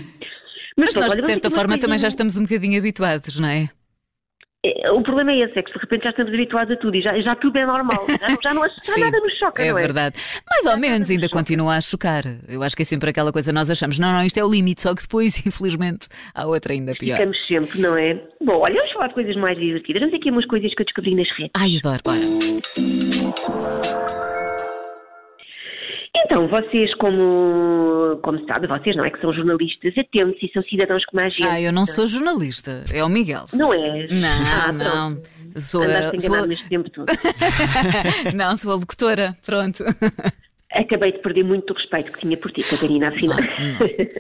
Mas, 0.78 0.94
Mas 0.94 1.08
nós, 1.08 1.16
de 1.16 1.26
certa 1.26 1.50
forma, 1.50 1.80
também 1.80 1.98
já 1.98 2.08
estamos 2.08 2.38
um 2.38 2.44
bocadinho 2.44 2.78
habituados, 2.78 3.40
não 3.40 3.50
é? 3.50 3.70
É, 4.66 4.92
o 4.92 5.02
problema 5.02 5.32
é 5.32 5.40
esse, 5.40 5.58
é 5.58 5.64
que 5.64 5.72
de 5.72 5.80
repente 5.80 6.04
já 6.04 6.10
estamos 6.10 6.34
habituados 6.34 6.74
a 6.76 6.78
tudo 6.78 6.94
e 6.94 7.02
já, 7.02 7.18
já 7.22 7.34
tudo 7.36 7.58
é 7.58 7.66
normal. 7.66 8.06
Já, 8.10 8.38
já, 8.44 8.54
não, 8.54 8.64
já 8.64 8.70
Sim, 8.94 9.00
nada 9.00 9.18
nos 9.22 9.34
choca, 9.38 9.64
é 9.64 9.72
não 9.72 9.78
é? 9.78 9.82
verdade. 9.82 10.18
Mais 10.50 10.66
ou 10.66 10.78
menos 10.78 11.10
ainda 11.10 11.30
continua 11.30 11.78
a 11.78 11.82
chocar. 11.82 12.24
Eu 12.48 12.62
acho 12.62 12.76
que 12.76 12.82
é 12.82 12.86
sempre 12.86 13.10
aquela 13.10 13.32
coisa, 13.32 13.54
nós 13.54 13.70
achamos, 13.70 13.98
não, 13.98 14.12
não, 14.12 14.22
isto 14.24 14.38
é 14.38 14.44
o 14.44 14.52
limite, 14.52 14.82
só 14.82 14.94
que 14.94 15.02
depois, 15.02 15.40
infelizmente, 15.48 16.10
há 16.36 16.46
outra 16.46 16.74
ainda 16.74 16.94
pior. 16.94 17.16
Ficamos 17.16 17.38
sempre, 17.48 17.80
não 17.80 17.98
é? 17.98 18.22
Bom, 18.42 18.60
olha, 18.60 18.76
vamos 18.76 18.92
falar 18.92 19.08
de 19.08 19.14
coisas 19.14 19.36
mais 19.38 19.58
divertidas. 19.58 20.02
Vamos 20.02 20.16
aqui 20.16 20.30
umas 20.30 20.46
coisas 20.46 20.76
que 20.76 20.82
eu 20.82 20.86
descobri 20.86 21.16
nas 21.16 21.30
redes. 21.38 21.52
Ai, 21.56 21.78
adoro, 21.78 22.02
bora. 22.04 22.20
Então, 26.26 26.48
vocês, 26.48 26.94
como, 26.96 28.20
como 28.22 28.46
sabem, 28.46 28.68
vocês 28.70 28.96
não 28.96 29.06
é 29.06 29.10
que 29.10 29.20
são 29.22 29.34
jornalistas 29.34 29.98
atentos 29.98 30.42
e 30.42 30.52
são 30.52 30.62
cidadãos 30.64 31.06
como 31.06 31.22
a 31.22 31.30
gente. 31.30 31.44
Ah, 31.44 31.62
eu 31.62 31.72
não 31.72 31.86
sou 31.86 32.06
jornalista, 32.08 32.84
é 32.94 33.04
o 33.04 33.10
Miguel. 33.10 33.46
Não 33.54 33.74
é? 33.74 34.08
Não, 34.08 34.28
ah, 34.30 34.72
não. 34.72 35.22
Sou 35.60 35.82
a, 35.84 36.18
sou 36.20 36.46
neste 36.46 36.68
tempo 36.70 36.90
todo. 36.90 37.08
não, 38.36 38.56
sou 38.58 38.72
a 38.72 38.76
locutora, 38.76 39.36
pronto. 39.46 39.84
Acabei 40.72 41.12
de 41.12 41.20
perder 41.20 41.44
muito 41.44 41.72
o 41.72 41.74
respeito 41.74 42.12
que 42.12 42.20
tinha 42.20 42.38
por 42.38 42.52
ti, 42.52 42.62
Catarina, 42.64 43.08
afinal. 43.08 43.38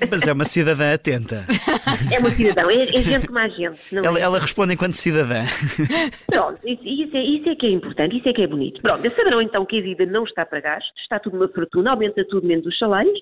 Mas 0.10 0.28
é 0.28 0.34
uma 0.34 0.46
cidadã 0.46 0.94
atenta. 0.94 1.46
é 2.12 2.20
uma 2.20 2.32
cidadão, 2.32 2.72
é, 2.72 2.84
é 2.84 3.02
gente 3.02 3.28
como 3.28 3.38
a 3.38 3.48
gente. 3.48 3.80
Ela, 3.96 4.18
é? 4.18 4.22
ela 4.24 4.40
responde 4.40 4.74
enquanto 4.74 4.94
cidadã. 4.94 5.44
Pronto, 6.26 6.60
isso, 6.66 6.82
isso 6.84 7.16
é, 7.16 7.24
isso 7.24 7.50
é 7.50 7.56
que 7.56 7.68
é 7.68 7.70
importante, 7.70 8.18
isso 8.18 8.28
é 8.28 8.34
que 8.34 8.42
é 8.42 8.48
bonito. 8.48 8.82
Pronto, 8.82 9.02
saberão 9.16 9.42
então 9.42 9.64
que 9.64 9.78
a 9.78 9.82
vida 9.82 10.06
não 10.08 10.24
está 10.24 10.44
para 10.44 10.60
gastos, 10.60 11.00
está 11.02 11.20
tudo 11.20 11.38
uma 11.38 11.48
fortuna, 11.50 11.92
aumenta 11.92 12.26
tudo 12.26 12.48
menos 12.48 12.66
os 12.66 12.78
salários 12.80 13.20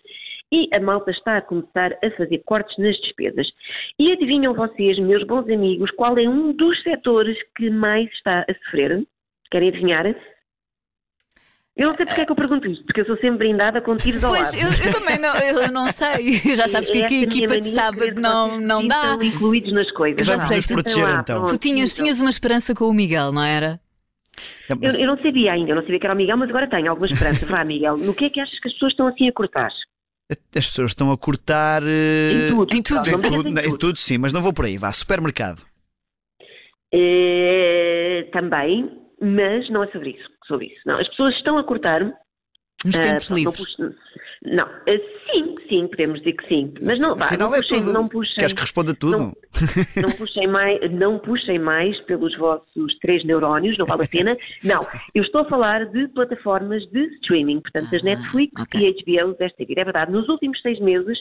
e 0.52 0.70
a 0.74 0.80
malta 0.80 1.12
está 1.12 1.38
a 1.38 1.42
começar 1.42 1.98
a 2.02 2.12
fazer 2.12 2.42
cortes 2.46 2.78
nas 2.78 2.96
despesas. 3.02 3.48
E 4.00 4.12
adivinham 4.12 4.54
vocês, 4.54 4.98
meus 5.00 5.24
bons 5.26 5.50
amigos, 5.50 5.92
qual 5.92 6.18
é 6.18 6.28
um 6.28 6.54
dos 6.54 6.82
setores 6.84 7.38
que 7.56 7.70
mais 7.70 8.10
está 8.14 8.46
a 8.48 8.54
sofrer? 8.64 9.04
Querem 9.52 9.70
adivinhar? 9.70 10.06
Eu 11.78 11.90
não 11.90 11.96
sei 11.96 12.06
porque 12.08 12.22
é 12.22 12.26
que 12.26 12.32
eu 12.32 12.36
pergunto 12.36 12.68
isto, 12.68 12.84
porque 12.86 13.02
eu 13.02 13.06
sou 13.06 13.16
sempre 13.18 13.38
brindada 13.38 13.80
com 13.82 13.96
tiros 13.96 14.24
ao 14.24 14.32
Pois, 14.32 14.52
lado. 14.54 14.58
eu, 14.66 14.86
eu 14.88 14.94
também 15.00 15.20
não, 15.20 15.36
eu 15.38 15.72
não 15.72 15.92
sei. 15.94 16.34
Já 16.56 16.68
sabes 16.68 16.90
que 16.90 16.98
É 17.00 17.04
aqui 17.06 17.20
a 17.20 17.24
equipa 17.24 17.62
de 17.62 17.70
sábado 17.72 18.16
não, 18.20 18.60
não 18.60 18.88
dá. 18.88 19.12
sintam 19.12 19.24
incluídos 19.24 19.72
nas 19.74 19.92
coisas. 19.92 20.20
Eu 20.20 20.26
já 20.26 20.40
sei, 20.48 20.62
tu- 20.62 20.74
proteger 20.74 21.04
lá, 21.04 21.20
então. 21.22 21.46
Tu 21.46 21.58
tinhas, 21.60 21.92
então. 21.92 22.04
tinhas 22.04 22.20
uma 22.20 22.32
esperança 22.32 22.74
com 22.74 22.86
o 22.86 22.94
Miguel, 22.94 23.32
não 23.32 23.44
era? 23.44 23.80
É, 24.70 24.74
mas- 24.76 24.96
Eu, 24.96 25.02
eu 25.02 25.08
não 25.08 25.22
sabia 25.22 25.52
ainda, 25.54 25.72
eu 25.72 25.76
não 25.76 25.84
sabia 25.84 26.00
que 26.00 26.06
era 26.08 26.14
o 26.16 26.18
Miguel, 26.18 26.38
mas 26.38 26.50
agora 26.50 26.68
tenho 26.68 26.90
alguma 26.90 27.08
esperança. 27.08 27.46
Vá, 27.46 27.64
Miguel, 27.64 27.96
no 27.98 28.14
que 28.14 28.26
é 28.26 28.30
que 28.32 28.40
achas 28.40 28.60
que 28.60 28.68
as 28.70 28.74
pessoas 28.74 28.94
estão 28.94 29.08
assim 29.08 29.28
a 29.30 29.32
cortar? 29.34 29.70
As 30.30 30.66
pessoas 30.66 30.92
estão 30.92 31.12
a 31.12 31.18
cortar. 31.18 31.84
eh, 31.84 32.50
Em 32.50 32.56
tudo. 32.56 32.76
em 32.76 32.82
tudo. 32.82 33.08
Em 33.08 33.22
tudo, 33.22 33.48
em 33.50 33.52
em 33.52 33.64
tudo. 33.70 33.78
tudo, 33.78 33.96
sim, 33.98 34.18
mas 34.18 34.34
não 34.34 34.42
vou 34.42 34.52
por 34.52 34.66
aí. 34.66 34.78
Vá, 34.80 34.92
supermercado. 34.92 35.62
Eh, 36.94 38.28
também, 38.34 38.90
mas 39.22 39.70
não 39.70 39.84
é 39.84 39.88
sobre 39.92 40.10
isso. 40.12 40.37
Sobre 40.48 40.68
isso. 40.68 40.82
Não, 40.86 40.98
as 41.00 41.08
pessoas 41.10 41.36
estão 41.36 41.58
a 41.58 41.64
cortar. 41.64 42.02
Nos 42.86 42.96
ah, 42.96 43.02
tempos 43.04 43.30
não 43.32 43.38
livres. 43.38 43.58
puxem- 43.58 43.96
Não, 44.44 44.66
ah, 44.66 45.32
sim, 45.32 45.56
sim, 45.68 45.88
podemos 45.88 46.20
dizer 46.20 46.34
que 46.34 46.48
sim. 46.48 46.74
Mas 46.82 47.00
não, 47.00 47.16
não 47.16 47.56
é 47.56 47.58
puxem, 47.58 47.80
tudo. 47.80 47.92
não 47.94 48.08
puxem. 48.08 48.36
Queres 48.36 48.54
que 48.54 48.60
responda 48.62 48.94
tudo? 48.94 49.18
Não. 49.18 49.34
Não 50.02 50.12
puxem, 50.12 50.48
mais, 50.48 50.92
não 50.92 51.18
puxem 51.20 51.58
mais 51.58 52.00
pelos 52.02 52.38
vossos 52.38 52.98
três 53.02 53.26
neurónios, 53.26 53.78
não 53.80 53.86
vale 53.88 54.04
a 54.04 54.08
pena. 54.08 54.38
Não, 54.64 54.86
eu 55.16 55.24
estou 55.24 55.42
a 55.42 55.46
falar 55.46 55.86
de 55.88 56.08
plataformas 56.10 56.86
de 56.92 57.00
streaming, 57.16 57.62
portanto, 57.62 57.96
as 57.96 58.02
Ah, 58.04 58.06
Netflix 58.06 58.54
ok. 58.62 58.80
e 58.80 59.24
HBO 59.24 59.34
desta 59.34 59.66
vida. 59.66 59.82
É 59.82 59.84
verdade, 59.84 60.12
nos 60.12 60.30
últimos 60.30 60.62
seis 60.62 60.80
meses 60.80 61.18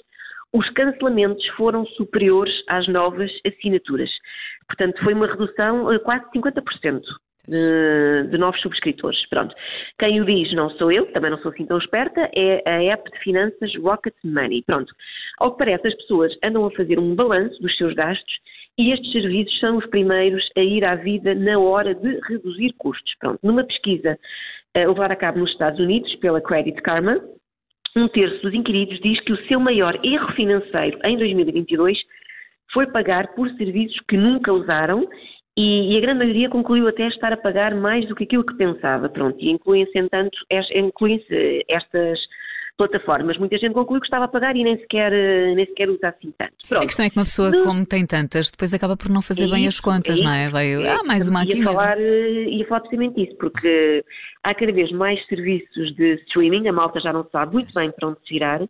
os 0.52 0.68
cancelamentos 0.71 1.45
foram 1.56 1.85
superiores 1.87 2.54
às 2.68 2.87
novas 2.87 3.30
assinaturas. 3.47 4.11
Portanto, 4.68 5.02
foi 5.02 5.14
uma 5.14 5.26
redução 5.26 5.88
a 5.88 5.99
quase 6.00 6.25
50%. 6.33 7.00
De, 7.48 8.28
de 8.28 8.38
novos 8.38 8.60
subscritores. 8.60 9.24
Pronto. 9.28 9.54
Quem 9.98 10.20
o 10.20 10.24
diz 10.24 10.52
não 10.52 10.68
sou 10.70 10.90
eu, 10.90 11.06
também 11.12 11.30
não 11.30 11.38
sou 11.38 11.52
assim 11.52 11.64
tão 11.64 11.78
esperta, 11.78 12.28
é 12.34 12.62
a 12.66 12.82
app 12.92 13.10
de 13.10 13.18
finanças 13.20 13.72
Rocket 13.76 14.14
Money. 14.24 14.62
Pronto. 14.66 14.92
Ao 15.38 15.52
que 15.52 15.58
parece, 15.58 15.86
as 15.86 15.94
pessoas 15.94 16.36
andam 16.42 16.64
a 16.66 16.70
fazer 16.72 16.98
um 16.98 17.14
balanço 17.14 17.60
dos 17.62 17.76
seus 17.76 17.94
gastos 17.94 18.34
e 18.78 18.92
estes 18.92 19.10
serviços 19.12 19.58
são 19.58 19.76
os 19.76 19.86
primeiros 19.86 20.44
a 20.56 20.60
ir 20.60 20.84
à 20.84 20.96
vida 20.96 21.34
na 21.34 21.58
hora 21.58 21.94
de 21.94 22.20
reduzir 22.28 22.74
custos. 22.78 23.14
Pronto. 23.18 23.38
Numa 23.42 23.64
pesquisa 23.64 24.18
uh, 24.76 24.88
levada 24.88 25.14
a 25.14 25.16
cabo 25.16 25.38
nos 25.38 25.50
Estados 25.50 25.80
Unidos 25.80 26.14
pela 26.16 26.40
Credit 26.40 26.80
Karma, 26.82 27.20
um 27.96 28.08
terço 28.08 28.42
dos 28.42 28.52
inquiridos 28.52 29.00
diz 29.00 29.18
que 29.20 29.32
o 29.32 29.46
seu 29.46 29.58
maior 29.58 29.98
erro 30.04 30.30
financeiro 30.32 30.98
em 31.02 31.16
2022 31.16 31.98
foi 32.72 32.86
pagar 32.88 33.34
por 33.34 33.48
serviços 33.52 33.98
que 34.06 34.18
nunca 34.18 34.52
usaram 34.52 35.08
e, 35.56 35.94
e 35.94 35.96
a 35.96 36.00
grande 36.00 36.18
maioria 36.18 36.48
concluiu 36.50 36.86
até 36.88 37.06
estar 37.08 37.32
a 37.32 37.36
pagar 37.36 37.75
mais 37.75 38.06
do 38.08 38.14
que 38.14 38.25
aquilo 38.25 38.44
que 38.44 38.54
pensava. 38.56 39.08
Pronto, 39.08 39.36
e 39.40 39.50
incluem-se, 39.50 39.98
entanto, 39.98 40.36
incluem-se 40.75 41.64
estas 41.68 42.18
plataformas. 42.76 43.38
Muita 43.38 43.56
gente 43.56 43.72
concluiu 43.72 44.00
que 44.00 44.06
estava 44.06 44.26
a 44.26 44.28
pagar 44.28 44.54
e 44.54 44.62
nem 44.62 44.76
sequer, 44.78 45.10
nem 45.54 45.64
sequer 45.64 45.88
usa 45.88 46.08
assim 46.08 46.30
tanto. 46.36 46.52
Pronto. 46.68 46.82
A 46.82 46.86
questão 46.86 47.06
é 47.06 47.10
que 47.10 47.16
uma 47.18 47.25
pessoa, 47.25 47.50
Não. 47.50 47.64
como 47.64 47.86
tem 47.86 48.06
tantas, 48.06 48.50
depois 48.50 48.75
acaba 48.75 48.96
por 48.98 49.08
não 49.08 49.22
fazer 49.22 49.44
É 49.46 49.48
bem 49.50 49.66
as 49.66 49.75
isso, 49.75 49.82
contas, 49.82 50.20
é 50.20 50.22
não 50.25 50.30
é? 50.32 50.42
isso. 50.42 50.52
Vai, 50.52 50.75
É, 50.84 50.90
ah, 50.92 51.02
mais 51.02 51.26
uma 51.26 51.40
ia 51.40 51.44
aqui 51.44 51.54
mesmo. 51.60 51.72
falar, 51.72 51.98
eh, 51.98 52.44
Ia 52.50 52.66
falar 52.66 52.80
precisamente 52.80 53.14
disso, 53.25 53.36
porque 53.38 54.04
há 54.44 54.54
cada 54.54 54.72
vez 54.72 54.92
mais 54.92 55.25
serviços 55.26 55.94
de 55.96 56.16
streaming, 56.26 56.68
a 56.68 56.72
malta 56.72 57.00
já 57.00 57.14
não 57.14 57.26
sabe 57.32 57.54
muito 57.54 57.72
bem 57.72 57.90
para 57.90 58.08
onde 58.10 58.18
se 58.26 58.34
virar, 58.34 58.60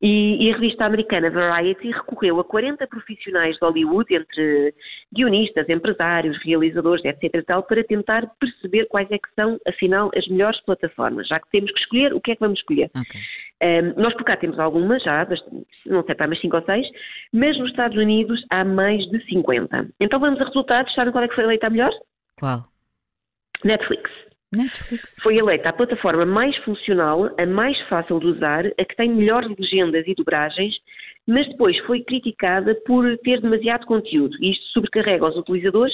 e, 0.00 0.46
e 0.46 0.52
a 0.52 0.54
revista 0.54 0.84
americana 0.84 1.30
Variety 1.30 1.90
recorreu 1.90 2.38
a 2.38 2.44
40 2.44 2.86
profissionais 2.86 3.56
de 3.56 3.60
Hollywood, 3.60 4.14
entre 4.14 4.74
guionistas, 5.12 5.68
empresários, 5.68 6.38
realizadores, 6.44 7.04
etc. 7.04 7.44
tal, 7.44 7.64
para 7.64 7.82
tentar 7.82 8.26
perceber 8.38 8.86
quais 8.86 9.10
é 9.10 9.18
que 9.18 9.28
são, 9.34 9.58
afinal, 9.66 10.10
as 10.14 10.26
melhores 10.28 10.60
plataformas. 10.62 11.26
Já 11.26 11.40
que 11.40 11.50
temos 11.50 11.72
que 11.72 11.80
escolher, 11.80 12.14
o 12.14 12.20
que 12.20 12.30
é 12.30 12.34
que 12.34 12.40
vamos 12.40 12.60
escolher? 12.60 12.90
Ok. 12.96 13.20
Um, 13.60 14.00
nós 14.00 14.14
por 14.14 14.22
cá 14.22 14.36
temos 14.36 14.56
algumas 14.58 15.02
já, 15.02 15.26
não 15.84 16.04
sei 16.04 16.14
para 16.14 16.28
mais 16.28 16.40
5 16.40 16.56
ou 16.56 16.62
6, 16.62 16.86
mas 17.32 17.58
nos 17.58 17.70
Estados 17.70 17.98
Unidos 17.98 18.40
há 18.50 18.64
mais 18.64 19.04
de 19.10 19.20
50. 19.24 19.88
Então 19.98 20.20
vamos 20.20 20.40
a 20.40 20.44
resultados, 20.44 20.94
sabem 20.94 21.10
qual 21.10 21.24
é 21.24 21.28
que 21.28 21.34
foi 21.34 21.42
eleita 21.42 21.66
a 21.66 21.70
melhor? 21.70 21.90
Qual? 22.38 22.62
Netflix. 23.64 24.27
Netflix. 24.52 25.16
Foi 25.22 25.36
eleita 25.36 25.68
a 25.68 25.72
plataforma 25.72 26.24
mais 26.24 26.56
funcional, 26.64 27.30
a 27.38 27.46
mais 27.46 27.76
fácil 27.88 28.18
de 28.20 28.26
usar, 28.26 28.66
a 28.66 28.84
que 28.84 28.96
tem 28.96 29.10
melhores 29.14 29.48
legendas 29.58 30.04
e 30.06 30.14
dobragens, 30.14 30.74
mas 31.26 31.46
depois 31.48 31.76
foi 31.86 32.02
criticada 32.02 32.74
por 32.86 33.04
ter 33.18 33.40
demasiado 33.40 33.84
conteúdo. 33.86 34.34
Isto 34.42 34.64
sobrecarrega 34.72 35.26
os 35.28 35.36
utilizadores 35.36 35.92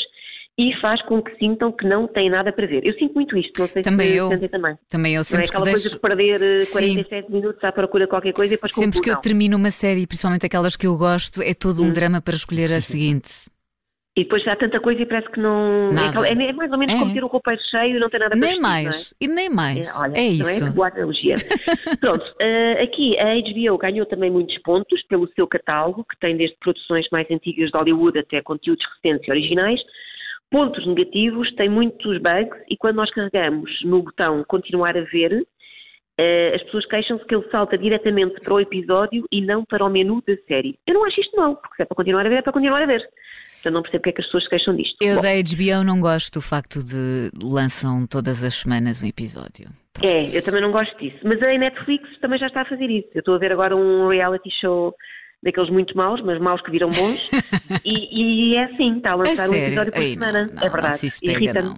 e 0.56 0.72
faz 0.80 1.02
com 1.06 1.20
que 1.20 1.36
sintam 1.36 1.72
que 1.72 1.84
não 1.84 2.06
têm 2.06 2.30
nada 2.30 2.52
para 2.52 2.64
ver. 2.64 2.86
Eu 2.86 2.94
sinto 2.94 3.12
muito 3.14 3.36
isto, 3.36 3.58
não 3.60 3.66
sei 3.66 3.82
Também 3.82 4.10
se 4.12 4.16
eu. 4.18 4.28
sentem 4.28 4.48
também. 4.48 4.76
Também 4.88 5.12
eu 5.14 5.16
Não 5.16 5.20
é 5.22 5.24
sempre 5.24 5.42
que 5.46 5.50
aquela 5.50 5.64
coisa 5.64 5.82
deixo. 5.82 5.96
de 5.96 6.00
perder 6.00 6.40
eh, 6.42 6.60
Sim. 6.60 6.72
47 6.72 7.32
minutos 7.32 7.64
à 7.64 7.72
procura 7.72 8.04
de 8.04 8.10
qualquer 8.10 8.32
coisa 8.32 8.54
e 8.54 8.56
depois 8.56 8.72
Sempre 8.72 9.00
que 9.00 9.10
eu 9.10 9.14
conclusão. 9.14 9.20
termino 9.22 9.56
uma 9.56 9.72
série, 9.72 10.06
principalmente 10.06 10.46
aquelas 10.46 10.76
que 10.76 10.86
eu 10.86 10.96
gosto, 10.96 11.42
é 11.42 11.52
todo 11.54 11.82
Hum. 11.82 11.86
um 11.88 11.92
drama 11.92 12.20
para 12.22 12.34
escolher 12.36 12.72
a 12.72 12.80
seguinte. 12.80 13.30
E 14.16 14.22
depois 14.22 14.46
há 14.46 14.54
tanta 14.54 14.78
coisa 14.78 15.02
e 15.02 15.06
parece 15.06 15.28
que 15.28 15.40
não. 15.40 15.90
Nada. 15.90 16.06
É, 16.06 16.08
aquela- 16.10 16.28
é- 16.28 16.48
é 16.50 16.52
mais 16.52 16.70
ou 16.70 16.78
menos 16.78 16.94
É. 16.94 16.98
como 17.00 17.12
ter 17.12 17.24
um 17.24 17.26
roupeiro 17.26 17.60
cheio 17.68 17.96
e 17.96 17.98
não 18.00 18.08
ter 18.08 18.18
nada 18.20 18.30
para 18.30 18.38
Nem 18.38 18.50
vestir, 18.50 18.62
não 18.62 18.68
é? 18.70 18.82
mais. 18.84 19.14
E 19.20 19.26
nem 19.28 19.50
mais. 19.50 19.88
É, 19.88 19.98
olha, 20.00 20.12
é 20.12 20.22
não 20.22 20.32
isso. 20.50 20.64
É? 20.64 20.70
Boa 20.70 20.86
analogia. 20.88 21.34
Pronto, 22.00 22.24
eh, 22.40 22.82
aqui 22.84 23.18
a 23.18 23.34
HBO 23.34 23.76
ganhou 23.76 24.06
também 24.06 24.30
muitos 24.30 24.56
pontos 24.62 25.02
pelo 25.08 25.26
seu 25.34 25.48
catálogo, 25.48 26.04
que 26.08 26.16
tem 26.20 26.36
desde 26.36 26.56
produções 26.60 27.06
mais 27.10 27.28
antigas 27.28 27.70
de 27.72 27.76
Hollywood 27.76 28.16
até 28.16 28.40
conteúdos 28.40 28.84
recentes 29.02 29.26
e 29.26 29.30
originais. 29.32 29.80
Pontos 30.48 30.86
negativos, 30.86 31.52
tem 31.56 31.68
muitos 31.68 32.18
bugs 32.18 32.56
e 32.70 32.76
quando 32.76 32.96
nós 32.96 33.10
carregamos 33.10 33.68
no 33.84 34.00
botão 34.02 34.44
continuar 34.46 34.96
a 34.96 35.00
ver, 35.00 35.44
as 36.54 36.62
pessoas 36.64 36.86
queixam-se 36.86 37.24
que 37.26 37.34
ele 37.34 37.48
salta 37.50 37.76
diretamente 37.76 38.40
para 38.40 38.54
o 38.54 38.60
episódio 38.60 39.24
e 39.32 39.40
não 39.40 39.64
para 39.64 39.84
o 39.84 39.90
menu 39.90 40.22
da 40.26 40.36
série. 40.46 40.78
Eu 40.86 40.94
não 40.94 41.04
acho 41.04 41.20
isto 41.20 41.36
mal, 41.36 41.56
porque 41.56 41.76
se 41.76 41.82
é 41.82 41.84
para 41.84 41.96
continuar 41.96 42.24
a 42.24 42.28
ver, 42.28 42.36
é 42.36 42.42
para 42.42 42.52
continuar 42.52 42.82
a 42.82 42.86
ver. 42.86 43.00
Portanto, 43.54 43.74
não 43.74 43.82
percebo 43.82 44.02
porque 44.02 44.10
é 44.10 44.12
que 44.12 44.20
as 44.20 44.26
pessoas 44.26 44.44
se 44.44 44.50
queixam 44.50 44.76
disto. 44.76 44.96
Eu 45.00 45.16
Bom, 45.16 45.22
da 45.22 45.28
HBO 45.30 45.84
não 45.84 46.00
gosto 46.00 46.34
do 46.34 46.42
facto 46.42 46.84
de 46.84 47.30
lançam 47.42 48.06
todas 48.06 48.44
as 48.44 48.54
semanas 48.54 49.02
um 49.02 49.06
episódio. 49.06 49.68
É, 50.02 50.36
eu 50.36 50.44
também 50.44 50.60
não 50.60 50.70
gosto 50.70 50.96
disso. 50.98 51.16
Mas 51.24 51.42
a 51.42 51.46
Netflix 51.58 52.04
também 52.20 52.38
já 52.38 52.46
está 52.48 52.60
a 52.62 52.64
fazer 52.66 52.90
isso. 52.90 53.08
Eu 53.14 53.20
estou 53.20 53.34
a 53.34 53.38
ver 53.38 53.52
agora 53.52 53.74
um 53.74 54.08
reality 54.08 54.50
show 54.60 54.94
daqueles 55.42 55.70
muito 55.70 55.96
maus, 55.96 56.20
mas 56.22 56.38
maus 56.40 56.60
que 56.62 56.70
viram 56.70 56.90
bons. 56.90 57.30
e, 57.84 58.52
e 58.52 58.56
é 58.56 58.64
assim, 58.64 58.98
está 58.98 59.12
a 59.12 59.14
lançar 59.16 59.48
um 59.48 59.54
episódio 59.54 59.92
por 59.92 60.00
não, 60.00 60.08
semana. 60.08 60.50
não, 60.52 60.62
é 60.62 60.68
verdade. 60.68 60.98
Se 60.98 61.06
isso 61.06 61.20
pega, 61.20 61.62
não. 61.62 61.76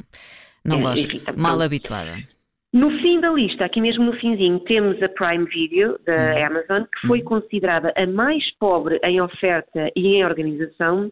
Não 0.64 0.78
É, 0.78 0.82
gosto. 0.82 1.24
Mal 1.36 1.52
pronto. 1.52 1.62
habituada. 1.62 2.35
No 2.76 2.90
fim 2.98 3.20
da 3.20 3.30
lista, 3.30 3.64
aqui 3.64 3.80
mesmo 3.80 4.04
no 4.04 4.12
finzinho, 4.12 4.60
temos 4.60 5.02
a 5.02 5.08
Prime 5.08 5.46
Video 5.46 5.98
da 6.04 6.12
Hum. 6.12 6.44
Amazon, 6.44 6.82
que 6.82 7.06
foi 7.06 7.22
considerada 7.22 7.90
a 7.96 8.06
mais 8.06 8.44
pobre 8.58 9.00
em 9.02 9.18
oferta 9.18 9.90
e 9.96 10.08
em 10.08 10.22
organização. 10.26 11.10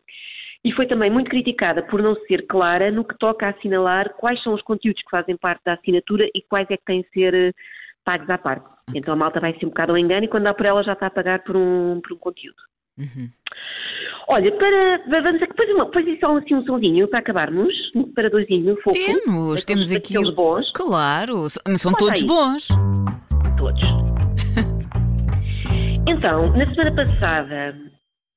E 0.63 0.71
foi 0.73 0.87
também 0.87 1.11
muito 1.11 1.31
criticada 1.31 1.83
por 1.83 2.03
não 2.03 2.17
ser 2.27 2.47
clara 2.47 2.91
no 2.91 3.03
que 3.03 3.17
toca 3.17 3.47
a 3.47 3.49
assinalar 3.49 4.13
quais 4.19 4.43
são 4.43 4.53
os 4.53 4.61
conteúdos 4.61 5.03
que 5.03 5.11
fazem 5.11 5.39
parte 5.39 5.63
da 5.65 5.73
assinatura 5.73 6.29
e 6.35 6.43
quais 6.43 6.71
é 6.71 6.77
que 6.77 6.85
têm 6.85 7.01
de 7.01 7.09
ser 7.09 7.33
eh, 7.33 7.53
pagos 8.05 8.29
à 8.29 8.37
parte. 8.37 8.67
Então 8.95 9.15
a 9.15 9.17
malta 9.17 9.41
vai 9.41 9.55
ser 9.55 9.65
um 9.65 9.71
bocado 9.71 9.93
ao 9.93 9.99
engano 9.99 10.27
e 10.27 10.29
quando 10.29 10.45
dá 10.45 10.53
por 10.53 10.67
ela 10.67 10.83
já 10.83 10.93
está 10.93 11.07
a 11.07 11.11
pagar 11.11 11.45
por 11.45 11.57
um, 11.57 11.99
por 12.03 12.13
um 12.13 12.19
conteúdo. 12.19 12.61
Uhum. 12.99 13.29
Olha, 14.29 14.51
para, 14.53 15.03
vamos 15.23 15.43
a 15.43 15.47
depois, 15.47 15.69
uma, 15.71 15.85
depois 15.85 16.21
só 16.21 16.37
assim 16.39 16.55
um 16.55 16.65
sonzinho 16.65 17.07
para 17.09 17.19
acabarmos, 17.19 17.75
um 17.95 18.05
separadorzinho 18.07 18.75
fofo. 18.77 18.93
Temos, 18.93 19.21
Daqueles- 19.61 19.65
temos 19.65 19.93
aqui. 19.93 20.35
bons. 20.35 20.71
Claro, 20.73 21.47
são 21.77 21.93
todos 21.93 22.21
aí. 22.23 22.27
bons. 22.27 22.69
todos. 23.59 23.81
então, 26.09 26.57
na 26.57 26.67
semana 26.67 26.95
passada, 26.95 27.77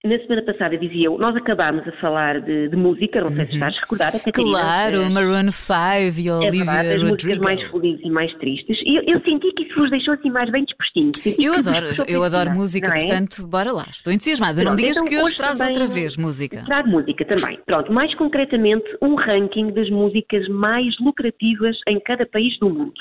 na 0.05 0.17
semana 0.19 0.41
passada 0.43 0.77
dizia 0.77 1.07
eu, 1.07 1.17
nós 1.17 1.35
acabámos 1.35 1.87
a 1.87 1.91
falar 1.93 2.39
de, 2.41 2.69
de 2.69 2.75
música, 2.75 3.21
não 3.21 3.29
sei 3.29 3.45
se 3.45 3.53
estás 3.53 3.75
recordada, 3.79 4.19
Catarina. 4.19 4.57
Uhum. 4.57 4.63
Claro, 4.63 5.01
Eh, 5.01 5.09
Maroon 5.09 5.51
5 5.51 6.19
e 6.19 6.27
é 6.27 6.33
Olivia 6.33 6.65
verdade, 6.65 6.93
as 6.93 7.03
músicas 7.03 7.37
mais 7.39 7.61
felizes 7.71 8.05
e 8.05 8.09
mais 8.09 8.33
tristes. 8.35 8.77
E 8.85 8.95
eu, 8.95 9.03
eu 9.03 9.21
senti 9.21 9.51
que 9.53 9.63
isso 9.63 9.75
vos 9.75 9.89
deixou 9.89 10.13
assim 10.13 10.29
mais 10.29 10.49
bem 10.51 10.63
dispostinhos. 10.65 11.17
Eu 11.37 11.53
adoro, 11.53 11.85
eu 12.07 12.23
adoro 12.23 12.49
cima, 12.49 12.55
música, 12.55 12.87
não 12.89 12.95
é? 12.95 12.99
portanto, 13.01 13.47
bora 13.47 13.71
lá. 13.71 13.85
Estou 13.89 14.11
entusiasmada. 14.13 14.57
não 14.63 14.71
Pronto, 14.71 14.79
digas 14.79 14.97
então 14.97 15.07
que 15.07 15.17
hoje 15.17 15.27
hoje 15.27 15.35
traz 15.35 15.59
outra 15.59 15.87
vez 15.87 16.17
música. 16.17 16.63
Trago 16.65 16.89
música 16.89 17.25
também. 17.25 17.59
Pronto, 17.65 17.91
mais 17.91 18.13
concretamente, 18.15 18.85
um 19.01 19.15
ranking 19.15 19.71
das 19.71 19.89
músicas 19.89 20.47
mais 20.47 20.97
lucrativas 20.99 21.77
em 21.87 21.99
cada 21.99 22.25
país 22.25 22.57
do 22.59 22.69
mundo. 22.69 22.93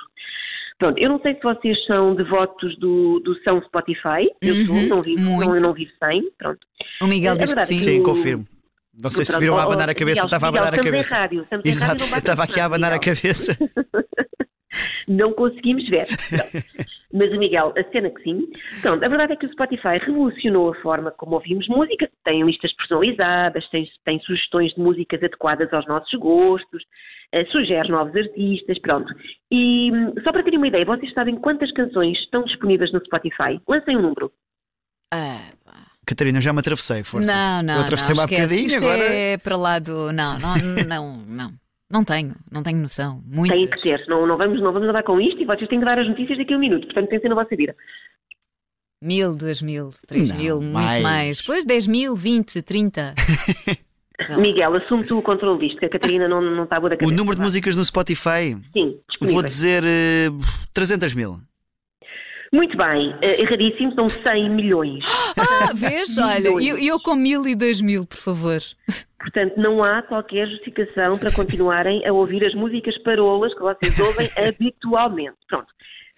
Pronto, 0.78 0.98
eu 0.98 1.08
não 1.08 1.18
sei 1.20 1.34
se 1.34 1.42
vocês 1.42 1.84
são 1.86 2.14
devotos 2.14 2.78
do, 2.78 3.18
do 3.20 3.34
São 3.42 3.62
Spotify. 3.62 4.28
Eu 4.42 4.66
sou, 4.66 4.74
Uhum, 4.74 4.88
não 4.88 5.02
vivo, 5.02 5.22
não, 5.22 5.54
eu 5.56 5.62
não 5.62 5.72
vivo 5.72 5.90
sem. 6.02 6.30
Pronto. 6.36 6.60
O 7.00 7.06
Miguel 7.06 7.34
É 7.34 7.36
diz 7.38 7.54
que 7.54 7.60
sim. 7.66 7.74
que 7.74 7.80
Sim, 7.80 8.02
confirmo. 8.02 8.46
Não 9.02 9.10
sei 9.10 9.24
se 9.24 9.38
viram 9.38 9.56
a 9.58 9.62
abanar 9.62 9.88
a 9.90 9.94
cabeça, 9.94 10.22
Miguel, 10.22 10.24
estava 10.26 10.46
a 10.46 10.48
abanar 10.48 10.74
a 10.74 10.82
cabeça. 10.82 11.16
rádio, 11.16 11.46
Exato, 11.64 12.02
eu 12.04 12.18
estava 12.18 12.44
aqui 12.44 12.60
a 12.60 12.64
abanar 12.66 12.92
a 12.92 12.98
cabeça. 12.98 13.56
não 15.08 15.32
conseguimos 15.32 15.88
ver. 15.88 16.06
Pronto. 16.06 16.66
Mas 17.12 17.32
o 17.32 17.38
Miguel, 17.38 17.72
a 17.78 17.90
cena 17.92 18.10
que 18.10 18.22
sim. 18.22 18.46
Pronto, 18.82 19.04
a 19.04 19.08
verdade 19.08 19.32
é 19.32 19.36
que 19.36 19.46
o 19.46 19.52
Spotify 19.52 19.98
revolucionou 20.00 20.70
a 20.70 20.74
forma 20.82 21.10
como 21.12 21.36
ouvimos 21.36 21.66
música. 21.68 22.10
Tem 22.24 22.42
listas 22.44 22.72
personalizadas, 22.74 23.66
tem, 23.70 23.88
tem 24.04 24.20
sugestões 24.20 24.74
de 24.74 24.80
músicas 24.80 25.22
adequadas 25.22 25.72
aos 25.72 25.86
nossos 25.86 26.12
gostos, 26.18 26.82
eh, 27.32 27.44
sugere 27.46 27.88
novos 27.88 28.14
artistas, 28.14 28.78
pronto. 28.80 29.14
E 29.50 29.90
hum, 29.92 30.14
só 30.24 30.32
para 30.32 30.42
terem 30.42 30.58
uma 30.58 30.68
ideia, 30.68 30.84
vocês 30.84 31.12
sabem 31.14 31.36
quantas 31.36 31.72
canções 31.72 32.18
estão 32.18 32.44
disponíveis 32.44 32.92
no 32.92 33.02
Spotify? 33.04 33.60
Lancem 33.68 33.96
um 33.96 34.02
número. 34.02 34.30
Ah, 35.12 35.40
Catarina, 36.06 36.40
já 36.40 36.52
me 36.52 36.60
atravessei, 36.60 37.02
força. 37.02 37.32
não, 37.32 37.62
não. 37.62 37.74
Eu 37.74 37.80
atravessei-me 37.80 38.18
não, 38.18 38.24
esquece. 38.24 38.42
bocadinho, 38.42 38.76
agora. 38.78 39.04
é 39.12 39.38
para 39.38 39.56
lá 39.56 39.78
do. 39.78 40.12
Não, 40.12 40.38
não, 40.38 40.56
não, 40.86 41.16
não. 41.26 41.65
Não 41.90 42.02
tenho, 42.04 42.34
não 42.50 42.62
tenho 42.62 42.78
noção. 42.78 43.22
Muitas. 43.24 43.58
Tem 43.58 43.68
que 43.70 43.80
ter, 43.80 44.04
não, 44.08 44.26
não, 44.26 44.36
vamos, 44.36 44.60
não 44.60 44.72
vamos 44.72 44.88
andar 44.88 45.02
com 45.04 45.20
isto 45.20 45.40
e 45.40 45.44
vocês 45.44 45.68
têm 45.68 45.78
que 45.78 45.84
dar 45.84 45.98
as 45.98 46.08
notícias 46.08 46.36
daqui 46.38 46.52
a 46.52 46.56
um 46.56 46.60
minuto. 46.60 46.84
Portanto, 46.86 47.08
pensem 47.08 47.28
na 47.28 47.36
vossa 47.36 47.54
vida. 47.54 47.74
Mil, 49.02 49.36
dois 49.36 49.60
mil, 49.62 49.90
três 50.06 50.30
Não, 50.30 50.36
mil, 50.36 50.60
muito 50.60 50.72
mais. 50.72 51.02
mais. 51.02 51.42
Pois 51.42 51.64
dez 51.64 51.86
mil, 51.86 52.16
vinte, 52.16 52.60
trinta. 52.62 53.14
Miguel, 54.40 54.74
assume 54.76 55.04
tu 55.06 55.18
o 55.18 55.22
controle 55.22 55.60
disto, 55.66 55.78
que 55.78 55.84
a 55.84 55.90
Catarina 55.90 56.26
não, 56.26 56.40
não 56.40 56.64
está 56.64 56.80
boa 56.80 56.88
da 56.88 56.96
O 56.96 56.98
cabeça. 56.98 57.14
número 57.14 57.36
de 57.36 57.42
músicas 57.42 57.76
no 57.76 57.84
Spotify, 57.84 58.56
Sim, 58.72 58.92
vou 58.92 59.02
disponíveis. 59.10 59.44
dizer 59.52 59.84
eh, 59.84 60.28
300 60.72 61.12
mil. 61.12 61.38
Muito 62.52 62.76
bem, 62.76 63.14
eh, 63.22 63.42
erradíssimo, 63.42 63.92
são 63.94 64.08
100 64.08 64.50
milhões. 64.50 65.04
Ah, 65.38 65.72
vês? 65.74 66.16
Olha, 66.18 66.48
eu, 66.48 66.78
eu 66.78 67.00
com 67.00 67.14
mil 67.14 67.46
e 67.46 67.54
dois 67.54 67.80
mil, 67.80 68.06
por 68.06 68.18
favor. 68.18 68.58
Portanto, 69.18 69.54
não 69.56 69.82
há 69.82 70.02
qualquer 70.02 70.46
justificação 70.48 71.18
para 71.18 71.32
continuarem 71.32 72.06
a 72.06 72.12
ouvir 72.12 72.44
as 72.44 72.54
músicas 72.54 72.96
parolas 73.02 73.52
que 73.54 73.60
vocês 73.60 73.98
ouvem 73.98 74.28
habitualmente. 74.48 75.36
Pronto. 75.48 75.66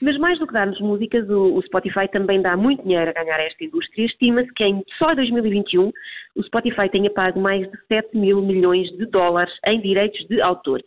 Mas 0.00 0.16
mais 0.18 0.38
do 0.38 0.46
que 0.46 0.52
dar-nos 0.52 0.80
músicas, 0.80 1.28
o, 1.28 1.60
Spotify 1.62 2.06
também 2.12 2.40
dá 2.40 2.56
muito 2.56 2.82
dinheiro 2.84 3.10
a 3.10 3.12
ganhar 3.12 3.40
a 3.40 3.42
esta 3.42 3.64
indústria. 3.64 4.06
Estima-se 4.06 4.52
que 4.54 4.64
em 4.64 4.84
só 4.96 5.12
em 5.12 5.16
2021 5.16 5.92
o 6.36 6.42
Spotify 6.44 6.88
tenha 6.88 7.10
pago 7.10 7.40
mais 7.40 7.68
de 7.68 7.78
7 7.88 8.16
mil 8.16 8.40
milhões 8.40 8.88
de 8.96 9.06
dólares 9.06 9.52
em 9.66 9.80
direitos 9.80 10.24
de 10.28 10.40
autor. 10.40 10.80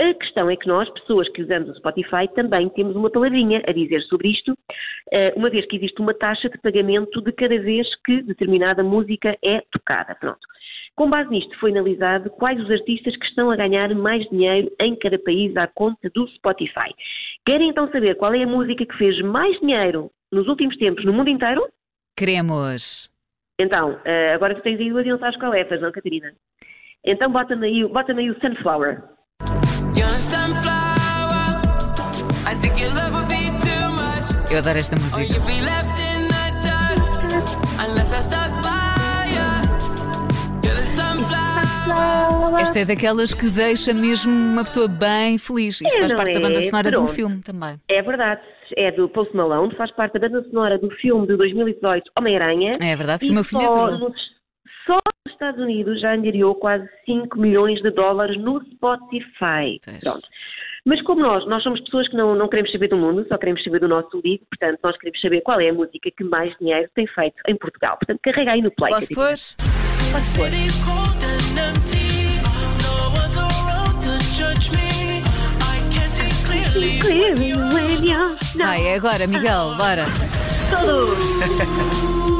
A 0.00 0.14
questão 0.14 0.48
é 0.48 0.56
que 0.56 0.66
nós, 0.66 0.88
pessoas 0.88 1.28
que 1.28 1.42
usamos 1.42 1.68
o 1.68 1.74
Spotify, 1.74 2.26
também 2.34 2.70
temos 2.70 2.96
uma 2.96 3.10
palavrinha 3.10 3.62
a 3.68 3.70
dizer 3.70 4.00
sobre 4.04 4.28
isto, 4.30 4.56
eh, 5.12 5.34
uma 5.36 5.50
vez 5.50 5.66
que 5.66 5.76
existe 5.76 6.00
uma 6.00 6.14
taxa 6.14 6.48
de 6.48 6.56
pagamento 6.56 7.20
de 7.20 7.30
cada 7.32 7.60
vez 7.60 7.86
que 8.06 8.22
determinada 8.22 8.82
música 8.82 9.36
é 9.44 9.60
tocada. 9.70 10.14
Pronto. 10.14 10.40
Com 10.96 11.10
base 11.10 11.28
nisto, 11.28 11.54
foi 11.60 11.72
analisado 11.72 12.30
quais 12.30 12.58
os 12.58 12.70
artistas 12.70 13.14
que 13.14 13.26
estão 13.26 13.50
a 13.50 13.56
ganhar 13.56 13.94
mais 13.94 14.26
dinheiro 14.30 14.72
em 14.80 14.96
cada 14.96 15.18
país 15.18 15.54
à 15.54 15.66
conta 15.66 16.08
do 16.14 16.26
Spotify. 16.28 16.94
Querem 17.44 17.68
então 17.68 17.86
saber 17.92 18.14
qual 18.14 18.32
é 18.32 18.42
a 18.42 18.46
música 18.46 18.86
que 18.86 18.96
fez 18.96 19.20
mais 19.20 19.60
dinheiro 19.60 20.10
nos 20.32 20.48
últimos 20.48 20.78
tempos 20.78 21.04
no 21.04 21.12
mundo 21.12 21.28
inteiro? 21.28 21.68
Queremos. 22.16 23.10
Então, 23.60 24.00
eh, 24.06 24.32
agora 24.32 24.54
tu 24.54 24.62
tens 24.62 24.80
aí 24.80 24.88
duas 24.88 25.04
e 25.04 25.10
não 25.10 25.18
sabes 25.18 25.38
qual 25.38 25.52
é, 25.52 25.62
pois 25.62 25.82
não, 25.82 25.92
Catarina? 25.92 26.32
Então 27.04 27.30
bota-me 27.30 27.66
aí, 27.66 27.84
bota 27.86 28.14
aí 28.14 28.30
o 28.30 28.40
Sunflower. 28.40 29.02
You're 30.00 30.16
a 30.16 30.18
sunflower. 30.18 31.44
I 32.46 32.54
think 32.60 32.80
your 32.80 32.92
love 32.94 33.12
would 33.16 33.28
be 33.28 33.44
too 33.66 33.84
much. 34.00 34.50
Eu 34.50 34.58
adoro 34.58 34.78
esta 34.78 34.96
música. 34.96 35.20
you'd 35.22 35.46
be 35.46 35.60
left 35.60 35.96
in 36.10 36.20
the 36.34 36.46
dust. 36.64 37.10
Unless 37.84 38.12
I 38.14 38.20
stuck 38.22 38.50
by 38.62 39.28
you. 39.36 39.48
You're 40.64 40.74
the 40.80 40.86
sunflower. 40.96 42.60
Esta 42.60 42.78
é 42.80 42.84
daquelas 42.84 43.34
que 43.34 43.48
deixa 43.50 43.92
mesmo 43.92 44.32
uma 44.32 44.64
pessoa 44.64 44.88
bem 44.88 45.36
feliz. 45.38 45.80
Isto 45.80 45.96
É, 45.96 46.00
faz 46.00 46.14
parte 46.14 46.32
da 46.32 46.38
é? 46.38 46.42
banda 46.42 46.62
sonora 46.62 46.90
Pronto. 46.90 47.12
filme 47.12 47.40
também. 47.42 47.76
É 47.88 48.02
verdade, 48.02 48.40
é 48.76 48.90
do 48.92 49.08
Post 49.08 49.36
Malone, 49.36 49.74
faz 49.76 49.90
parte 49.92 50.18
da 50.18 50.28
banda 50.28 50.42
sonora 50.48 50.78
do 50.78 50.90
filme 50.92 51.26
de 51.26 51.36
2018 51.36 52.10
Homem-Aranha. 52.18 52.72
É 52.80 52.96
verdade, 52.96 53.24
que 53.26 53.30
o 53.30 53.34
meu 53.34 53.44
filho 53.44 53.62
adorou. 53.62 53.98
nos, 54.08 54.16
só 54.86 54.98
nos 55.26 55.32
Estados 55.32 55.60
Unidos 55.60 56.00
já 56.00 56.14
angariou 56.14 56.54
quase 56.54 56.88
5 57.04 57.38
milhões 57.38 57.80
de 57.82 57.90
dólares 57.90 58.38
no 58.38 58.60
Spotify. 58.72 59.80
Pronto. 60.02 60.26
Mas 60.84 61.02
como 61.02 61.20
nós, 61.20 61.46
nós 61.46 61.62
somos 61.62 61.80
pessoas 61.80 62.08
que 62.08 62.16
não, 62.16 62.34
não 62.34 62.48
queremos 62.48 62.72
saber 62.72 62.88
do 62.88 62.96
mundo, 62.96 63.26
só 63.28 63.36
queremos 63.36 63.62
saber 63.62 63.80
do 63.80 63.88
nosso 63.88 64.16
umbigo, 64.16 64.44
portanto 64.46 64.80
nós 64.82 64.96
queremos 64.96 65.20
saber 65.20 65.42
qual 65.42 65.60
é 65.60 65.68
a 65.68 65.74
música 65.74 66.10
que 66.10 66.24
mais 66.24 66.56
dinheiro 66.58 66.88
tem 66.94 67.06
feito 67.06 67.36
em 67.46 67.56
Portugal. 67.56 67.98
Portanto, 67.98 68.18
carrega 68.22 68.52
aí 68.52 68.62
no 68.62 68.70
play. 68.70 68.92
Posso 68.92 69.14
pôr? 69.14 69.34
The 70.12 70.20
city's 70.20 70.82
cold 70.82 71.22
and 71.22 71.58
empty. 71.58 72.40
No 72.82 73.10
one's 73.14 73.36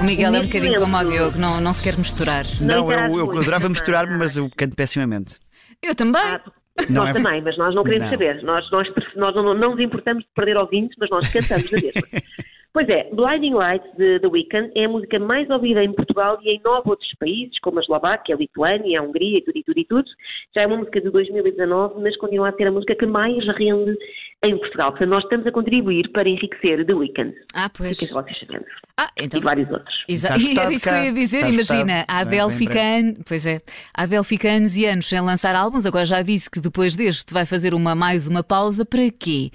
O 0.00 0.04
Miguel 0.04 0.34
é 0.34 0.40
um 0.40 0.46
bocadinho 0.46 0.80
como 0.80 0.96
o 0.96 1.04
Diogo, 1.10 1.38
não, 1.38 1.60
não 1.60 1.72
se 1.72 1.82
quer 1.82 1.96
misturar. 1.98 2.44
Não 2.60 2.90
eu, 2.92 3.18
eu 3.18 3.30
adorava 3.40 3.68
misturar-me, 3.68 4.16
mas 4.16 4.36
eu 4.36 4.48
canto 4.56 4.76
pessimamente. 4.76 5.38
Eu 5.82 5.94
também. 5.94 6.20
Ah, 6.22 6.40
Não 6.88 7.04
nós 7.04 7.10
é- 7.10 7.12
também, 7.20 7.42
mas 7.42 7.56
nós 7.58 7.74
não 7.74 7.82
queremos 7.84 8.04
Não. 8.04 8.10
saber. 8.10 8.42
Nós, 8.42 8.70
nós, 8.70 8.88
nós 9.16 9.34
não, 9.34 9.54
não 9.54 9.70
nos 9.72 9.80
importamos 9.80 10.22
de 10.24 10.30
perder 10.34 10.56
ouvintes, 10.56 10.96
mas 10.98 11.10
nós 11.10 11.26
cantamos 11.32 11.70
na 11.70 11.80
mesma. 11.80 12.02
Pois 12.74 12.88
é, 12.88 13.08
Blinding 13.12 13.54
Lights 13.54 13.88
de 13.96 14.18
The 14.18 14.26
Weeknd 14.26 14.72
é 14.74 14.86
a 14.86 14.88
música 14.88 15.16
mais 15.20 15.48
ouvida 15.48 15.84
em 15.84 15.92
Portugal 15.92 16.40
e 16.42 16.50
em 16.56 16.60
nove 16.64 16.90
outros 16.90 17.08
países, 17.20 17.56
como 17.60 17.78
a 17.78 17.80
Eslováquia, 17.82 18.34
a 18.34 18.38
Lituânia, 18.38 18.98
a 18.98 19.02
Hungria 19.04 19.38
e 19.38 19.42
tudo 19.42 19.56
e 19.58 19.62
tudo 19.62 19.78
e 19.78 19.84
tudo. 19.84 20.10
Já 20.52 20.62
é 20.62 20.66
uma 20.66 20.78
música 20.78 21.00
de 21.00 21.08
2019, 21.08 22.02
mas 22.02 22.16
continua 22.16 22.48
a 22.48 22.52
ser 22.52 22.66
a 22.66 22.72
música 22.72 22.96
que 22.96 23.06
mais 23.06 23.46
rende 23.56 23.96
em 24.42 24.58
Portugal. 24.58 24.90
Portanto, 24.90 25.08
nós 25.08 25.24
estamos 25.24 25.46
a 25.46 25.52
contribuir 25.52 26.10
para 26.12 26.28
enriquecer 26.28 26.84
The 26.84 26.94
Weeknd. 26.94 27.34
Ah, 27.54 27.70
pois. 27.70 27.98
Fiquem 27.98 28.14
vocês 28.14 28.38
sabendo. 28.38 28.66
Ah, 28.96 29.10
então. 29.16 29.40
E 29.40 29.42
vários 29.42 29.70
outros. 29.70 29.94
Exa 30.08 30.36
Está 30.36 30.38
e 30.38 30.58
era 30.58 30.72
isso 30.72 30.88
que 30.88 30.94
eu 30.94 31.04
ia 31.04 31.12
dizer, 31.12 31.48
Está 31.48 31.48
imagina, 31.48 32.04
a 32.06 32.18
Abel 32.20 32.48
Bem, 32.48 32.56
fica 32.56 32.80
an... 32.80 33.14
pois 33.26 33.46
é, 33.46 33.60
a 33.96 34.02
Abel 34.04 34.22
fica 34.22 34.48
anos 34.48 34.76
e 34.76 34.86
anos 34.86 35.08
sem 35.08 35.20
lançar 35.20 35.54
álbuns, 35.56 35.84
agora 35.86 36.04
já 36.04 36.22
disse 36.22 36.50
que 36.50 36.60
depois 36.60 36.94
deste 36.94 37.32
vai 37.32 37.44
fazer 37.44 37.74
uma 37.74 37.94
mais 37.94 38.26
uma 38.26 38.42
pausa, 38.42 38.84
para 38.84 39.10
quê? 39.10 39.50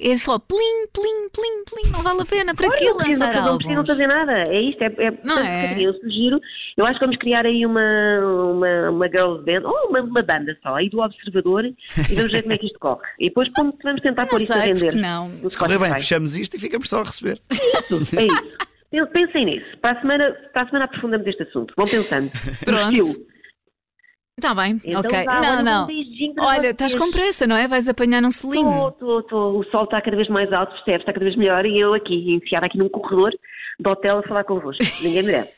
É 0.00 0.16
só 0.16 0.38
plim, 0.40 0.86
plim, 0.92 1.28
plim, 1.32 1.64
plim, 1.70 1.92
não 1.92 2.02
vale 2.02 2.22
a 2.22 2.24
pena, 2.24 2.54
para 2.54 2.66
Ora, 2.68 2.76
que 2.76 2.84
não 2.84 2.96
precisam- 2.96 3.26
lançar 3.28 3.42
Não 3.44 3.56
precisam 3.58 3.78
álbuns? 3.80 3.88
fazer 3.96 4.06
nada, 4.08 4.32
é 4.48 4.60
isto. 4.60 4.82
É, 4.82 4.86
é, 4.98 5.18
Não 5.22 5.38
é? 5.38 5.80
Eu 5.80 5.94
sugiro, 5.94 6.40
eu 6.76 6.84
acho 6.84 6.98
que 6.98 7.04
vamos 7.04 7.18
criar 7.20 7.46
aí 7.46 7.64
uma, 7.64 7.80
uma, 8.52 8.90
uma 8.90 9.08
girls 9.08 9.44
band, 9.44 9.62
ou 9.68 9.88
uma, 9.90 10.00
uma 10.00 10.22
banda 10.22 10.56
só, 10.62 10.74
aí 10.74 10.88
do 10.88 11.00
Observador, 11.00 11.64
e 11.66 12.14
vamos 12.14 12.32
ver 12.32 12.42
como 12.42 12.54
é 12.54 12.58
que 12.58 12.66
isto 12.66 12.78
corre. 12.80 13.00
E 13.20 13.28
depois 13.28 13.48
vamos, 13.56 13.76
tentar 14.02 14.22
Não 14.22 14.28
pôr 14.30 14.40
isto 14.40 14.52
a 14.52 14.56
porque 14.62 14.90
não. 14.96 15.48
Se 15.48 15.56
correr 15.58 15.78
bem, 15.78 15.92
fechamos 15.94 16.36
isto 16.36 16.56
e 16.56 16.60
ficamos 16.60 16.88
só 16.88 17.00
a 17.00 17.04
receber. 17.04 17.40
É 17.50 18.26
isso. 18.26 18.56
Pen- 18.90 19.06
Pensem 19.12 19.44
nisso. 19.46 19.76
Para 19.78 19.98
a, 19.98 20.00
semana, 20.00 20.32
para 20.52 20.62
a 20.62 20.66
semana 20.66 20.84
aprofundamos 20.84 21.26
este 21.26 21.42
assunto. 21.42 21.74
Vão 21.76 21.86
pensando. 21.86 22.30
Pronto. 22.64 23.33
Está 24.44 24.54
bem, 24.54 24.78
Então 24.84 25.00
ok. 25.00 25.24
vá, 25.24 25.40
não, 25.40 25.62
não. 25.62 25.86
um 25.86 26.34
Olha, 26.38 26.68
estás 26.68 26.94
com 26.94 27.10
pressa, 27.10 27.46
não 27.46 27.56
é? 27.56 27.66
Vais 27.66 27.88
apanhar 27.88 28.22
um 28.22 28.30
selinho. 28.30 28.90
Tô, 29.00 29.22
tô. 29.22 29.58
O 29.58 29.64
sol 29.70 29.84
está 29.84 30.02
cada 30.02 30.14
vez 30.14 30.28
mais 30.28 30.52
alto, 30.52 30.70
percebes? 30.74 31.00
Está 31.00 31.14
cada 31.14 31.24
vez 31.24 31.34
melhor 31.34 31.64
e 31.64 31.80
eu 31.80 31.94
aqui, 31.94 32.34
enfiada 32.34 32.66
aqui 32.66 32.76
num 32.76 32.90
corredor 32.90 33.32
do 33.80 33.90
hotel 33.90 34.18
a 34.18 34.22
falar 34.24 34.44
convosco. 34.44 34.84
Ninguém 35.02 35.22
merece. 35.22 35.54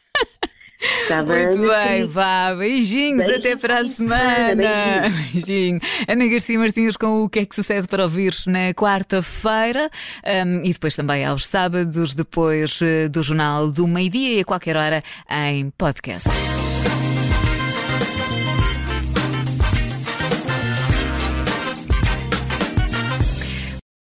Está 1.03 1.16
Muito 1.27 1.59
bem, 1.59 1.68
queridos? 1.88 2.14
vá, 2.14 2.55
beijinhos, 2.55 3.27
Beijinhos, 3.27 3.38
até 3.38 3.57
para 3.57 3.81
a 3.81 3.85
semana. 3.87 5.03
Beijinho. 5.33 5.81
Ana 6.07 6.29
Garcia 6.29 6.57
Martins 6.57 6.96
com 6.96 7.25
o 7.25 7.29
que 7.29 7.40
é 7.40 7.44
que 7.44 7.57
sucede 7.57 7.88
para 7.88 8.05
ouvir 8.05 8.35
na 8.46 8.72
quarta-feira 8.72 9.90
um, 10.46 10.62
e 10.64 10.72
depois 10.72 10.94
também 10.94 11.25
aos 11.25 11.44
sábados, 11.44 12.14
depois 12.14 12.79
eh, 12.81 13.09
do 13.09 13.20
Jornal 13.20 13.68
do 13.68 13.88
Meio-Dia 13.88 14.37
e 14.37 14.40
a 14.42 14.44
qualquer 14.44 14.77
hora 14.77 15.03
em 15.29 15.70
podcast. 15.70 16.29